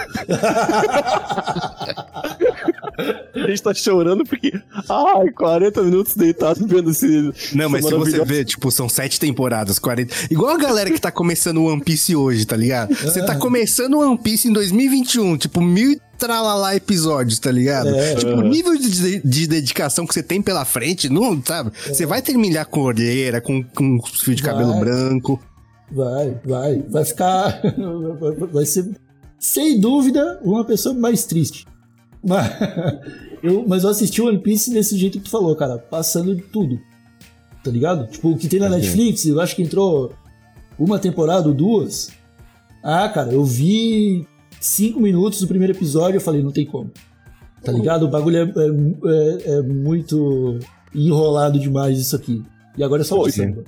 [3.36, 4.54] A gente tá chorando porque.
[4.90, 7.32] Ai, 40 minutos deitado vendo esse.
[7.54, 10.14] Não, mas se você vê, tipo, são sete temporadas, 40.
[10.32, 12.96] Igual a galera que tá começando o One Piece hoje, tá ligado?
[12.96, 17.90] Você tá começando o One Piece em 2021, tipo, mil tralalá episódios, tá ligado?
[17.90, 18.16] É.
[18.16, 21.72] Tipo, o nível de, de dedicação que você tem pela frente, não, sabe?
[21.88, 24.80] Você vai terminar com orelha, com, com fio de cabelo Vai.
[24.80, 25.42] branco.
[25.92, 26.84] Vai, vai.
[26.90, 27.62] Vai ficar.
[28.52, 28.90] vai- ser,
[29.40, 31.66] sem dúvida, uma pessoa mais triste.
[32.24, 32.52] Mas
[33.44, 35.78] eu, mas eu assisti o One Piece desse jeito que tu falou, cara.
[35.78, 36.80] Passando de tudo.
[37.64, 38.08] Tá ligado?
[38.08, 40.14] Tipo, o que tem na Netflix, eu acho que entrou
[40.78, 42.10] uma temporada ou duas.
[42.84, 44.28] Ah, cara, eu vi
[44.60, 46.92] cinco minutos do primeiro episódio eu falei, não tem como.
[47.64, 48.04] Tá ligado?
[48.04, 50.60] O bagulho é, é- é- é muito
[50.94, 52.44] enrolado demais isso aqui.
[52.78, 53.64] E agora é só Pô, passando.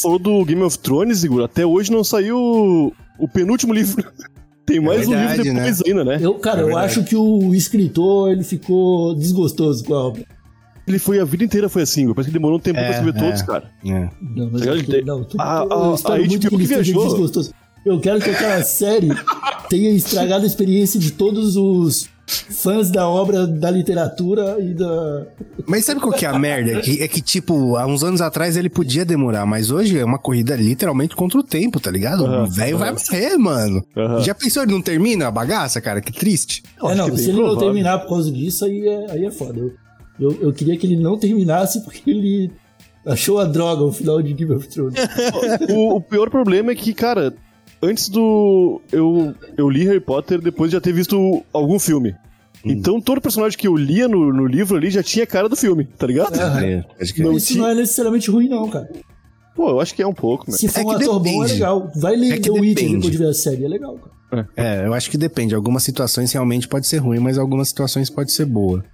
[0.00, 1.42] Falou do Game of Thrones, Igor.
[1.44, 4.04] Até hoje não saiu o- o penúltimo livro.
[4.66, 6.18] Tem mais um verdade, livro depois ainda, né?
[6.20, 10.24] Eu, cara, É eu acho que o escritor ele ficou desgostoso com a obra.
[10.86, 12.14] Ele foi a vida inteira foi assim, Igor.
[12.14, 13.22] Parece que demorou um tempo É, pra escrever é.
[13.26, 13.70] todos, cara.
[13.84, 14.08] É.
[14.20, 17.04] Não, mas Legal, eu, tem- não, tu, A- eu a- a muito que HBO viajou.
[17.04, 17.52] desgostoso.
[17.84, 19.08] Eu quero que aquela série
[19.68, 25.26] tenha estragado a experiência de todos os fãs da obra da literatura e da.
[25.66, 26.72] Mas sabe qual que é a merda?
[26.72, 30.04] É que, é que, tipo, há uns anos atrás ele podia demorar, mas hoje é
[30.04, 32.26] uma corrida literalmente contra o tempo, tá ligado?
[32.26, 32.98] Aham, o velho vai aham.
[32.98, 33.84] morrer, mano.
[33.96, 34.20] Aham.
[34.20, 36.00] Já pensou ele não termina a bagaça, cara?
[36.00, 36.62] Que triste.
[36.82, 37.68] é, não, que bem se ele não provável.
[37.68, 39.58] terminar por causa disso, aí é, aí é foda.
[39.58, 39.72] Eu,
[40.20, 42.50] eu, eu queria que ele não terminasse porque ele
[43.06, 44.98] achou a droga o final de Game of Thrones.
[45.70, 47.34] o, o pior problema é que, cara,
[47.82, 48.80] antes do.
[48.92, 52.14] Eu, eu li Harry Potter depois de já ter visto algum filme.
[52.64, 55.84] Então todo personagem que eu lia no, no livro ali já tinha cara do filme,
[55.84, 56.34] tá ligado?
[56.34, 56.86] É, crer.
[57.18, 58.88] Não Isso tinha- não é necessariamente ruim, não, cara.
[59.54, 60.60] Pô, eu acho que é um pouco, mas.
[60.60, 61.52] Se for É um que ator bom, é depende.
[61.54, 61.90] legal.
[61.96, 62.94] Vai ler É The Witcher depende.
[62.96, 63.98] depois de ver a série, é legal,
[64.30, 64.48] cara.
[64.56, 65.54] É, eu acho que depende.
[65.54, 68.84] Algumas situações realmente pode ser ruim, mas algumas situações pode ser boa.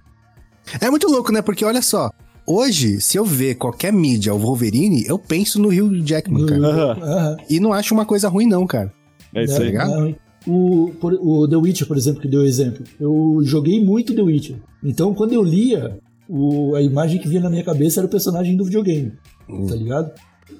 [0.79, 1.41] É muito louco, né?
[1.41, 2.09] Porque olha só.
[2.47, 6.61] Hoje, se eu ver qualquer mídia o Wolverine, eu penso no Hugh Jackman, cara.
[6.67, 7.37] Aham, Aham.
[7.49, 8.93] E não acho uma coisa ruim, não, cara.
[9.33, 9.65] é isso aí.
[9.67, 9.89] ligado?
[9.91, 10.15] não.
[10.47, 12.83] O, por- o The Witcher, por exemplo, que deu exemplo.
[12.99, 14.57] Eu joguei muito The Witcher.
[14.83, 15.97] Então, quando eu lia,
[16.29, 19.13] o- a imagem que vinha na minha cabeça era o personagem do videogame.
[19.49, 19.65] Hum.
[19.65, 20.11] Tá ligado?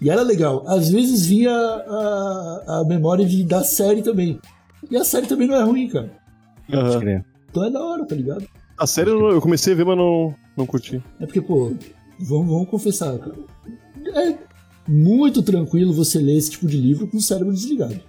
[0.01, 0.63] E era legal.
[0.67, 4.39] Às vezes vinha a, a memória de, da série também.
[4.89, 6.11] E a série também não é ruim, cara.
[6.99, 7.23] Crer.
[7.51, 8.43] Então é da hora, tá ligado?
[8.77, 11.01] A série eu comecei a ver, mas não, não curti.
[11.19, 11.73] É porque, pô,
[12.19, 13.35] vamos, vamos confessar, cara.
[14.07, 14.37] É
[14.87, 17.99] muito tranquilo você ler esse tipo de livro com o cérebro desligado.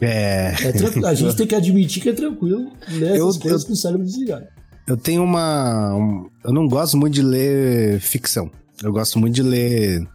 [0.00, 0.52] É.
[0.62, 1.06] É tranquilo.
[1.06, 3.76] A gente tem que admitir que é tranquilo ler Eu- essas coisas eu- com o
[3.76, 4.46] cérebro desligado.
[4.86, 5.94] Eu tenho uma.
[5.94, 8.50] um- eu não gosto muito de ler ficção.
[8.82, 10.06] Eu gosto muito de ler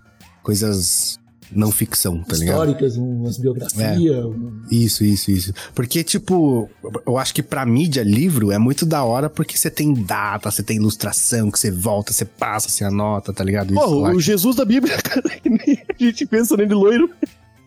[0.44, 1.18] coisas
[1.52, 2.56] não ficção, tá ligado?
[2.70, 4.26] Históricas, umas biografias.
[4.26, 5.54] um- Isso, isso, isso.
[5.74, 6.70] Porque, tipo,
[7.06, 10.62] eu acho que pra mídia, livro é muito da hora porque você tem data, você
[10.64, 13.74] tem ilustração, que você volta, você passa, você anota, tá ligado?
[13.74, 17.10] Isso Pô, o acho- Jesus da Bíblia, cara, que nem a gente pensa nele loiro.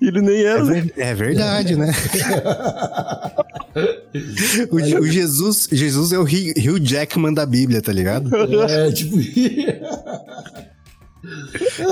[0.01, 0.65] Ele nem É, era.
[0.65, 0.81] né?
[0.81, 1.93] ver- é verdade, né?
[4.71, 8.35] o, o Jesus, Jesus é o Hugh Hugh Jackman da Bíblia, tá ligado?
[8.69, 9.17] É, tipo.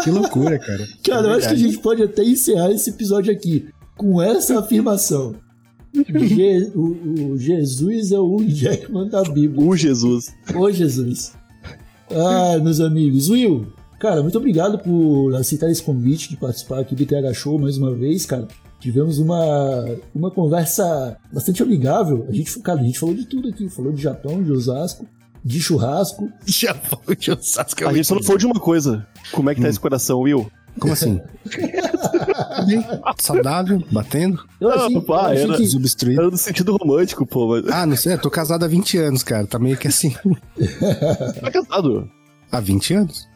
[0.05, 0.87] Que loucura, cara.
[1.05, 1.59] Cara, eu acho que a verdade.
[1.63, 5.35] gente pode até encerrar esse episódio aqui com essa afirmação.
[5.95, 9.61] Je- o, o Jesus é o Jackman da Bíblia.
[9.67, 10.33] O Jesus.
[10.55, 11.33] Ô, Jesus.
[12.11, 13.29] Ah, meus amigos.
[13.29, 13.67] Will,
[13.99, 17.95] cara, muito obrigado por aceitar esse convite de participar aqui do TH Show mais uma
[17.95, 18.47] vez, cara.
[18.81, 22.25] Tivemos uma, uma conversa bastante amigável.
[22.29, 23.69] A gente, cara, a gente falou de tudo aqui.
[23.69, 25.07] Falou de Japão, de Osasco,
[25.45, 26.31] de churrasco.
[26.47, 29.07] Japão de Osasco é A gente só não falou de uma coisa.
[29.33, 30.51] Como é que tá esse coração, Will?
[30.79, 31.21] Como assim?
[33.19, 36.13] Saudável, batendo, Eu achei, Ah, pá, eu achei era- que.
[36.19, 37.49] Era no sentido romântico, pô.
[37.49, 37.69] Mas...
[37.73, 39.47] Ah, não sei, eu tô casado há 20 anos, cara.
[39.47, 40.15] Tá meio que assim.
[41.41, 42.09] Tá casado?
[42.51, 43.29] Há 20 anos?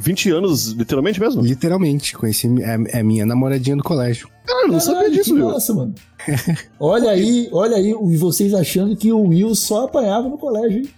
[0.00, 1.42] 20 anos, literalmente mesmo?
[1.42, 2.16] Literalmente.
[2.16, 2.48] Conheci.
[2.62, 4.28] É, é minha namoradinha do colégio.
[4.46, 5.94] Cara, eu não sabia Caralho, disso, que massa, mano.
[6.78, 10.88] Olha aí, olha aí, e vocês achando que o Will só apanhava no colégio, hein?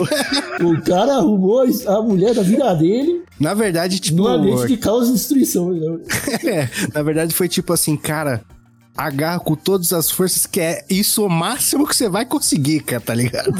[0.64, 4.16] o cara arrumou a mulher da vida dele Na verdade, tipo.
[4.16, 5.70] no ambiente de causa e destruição.
[5.72, 5.98] né?
[6.44, 8.42] é, na verdade, foi tipo assim, cara.
[8.94, 13.00] Agarra com todas as forças, que é isso o máximo que você vai conseguir, cara,
[13.00, 13.50] tá ligado?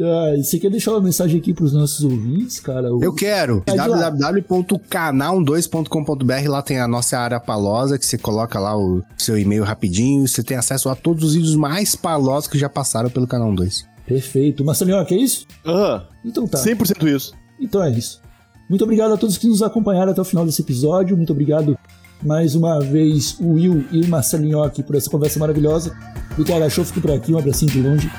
[0.00, 2.92] Ah, você quer deixar uma mensagem aqui pros nossos ouvintes, cara?
[2.92, 3.62] O- Eu quero.
[3.66, 4.10] Vai lá.
[4.10, 10.26] www.canal12.com.br Lá tem a nossa área palosa, que você coloca lá o seu e-mail rapidinho.
[10.26, 13.84] Você tem acesso a todos os vídeos mais palosos que já passaram pelo canal 2.
[14.06, 14.64] Perfeito.
[14.64, 15.46] Marcelinho, é isso?
[15.64, 16.58] Aham, Então tá.
[16.58, 17.32] 100% isso.
[17.60, 18.20] Então é isso.
[18.68, 21.16] Muito obrigado a todos que nos acompanharam até o final desse episódio.
[21.16, 21.78] Muito obrigado
[22.22, 25.94] mais uma vez, o Will e o Marcelinho aqui por essa conversa maravilhosa.
[26.38, 28.10] O TH Show fica por aqui, um abracinho de longe.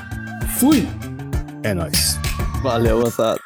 [0.58, 0.86] Fui!
[1.66, 2.16] É nóis.
[2.62, 3.40] Valeu, moçada.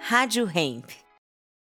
[0.00, 0.90] Rádio Hemp.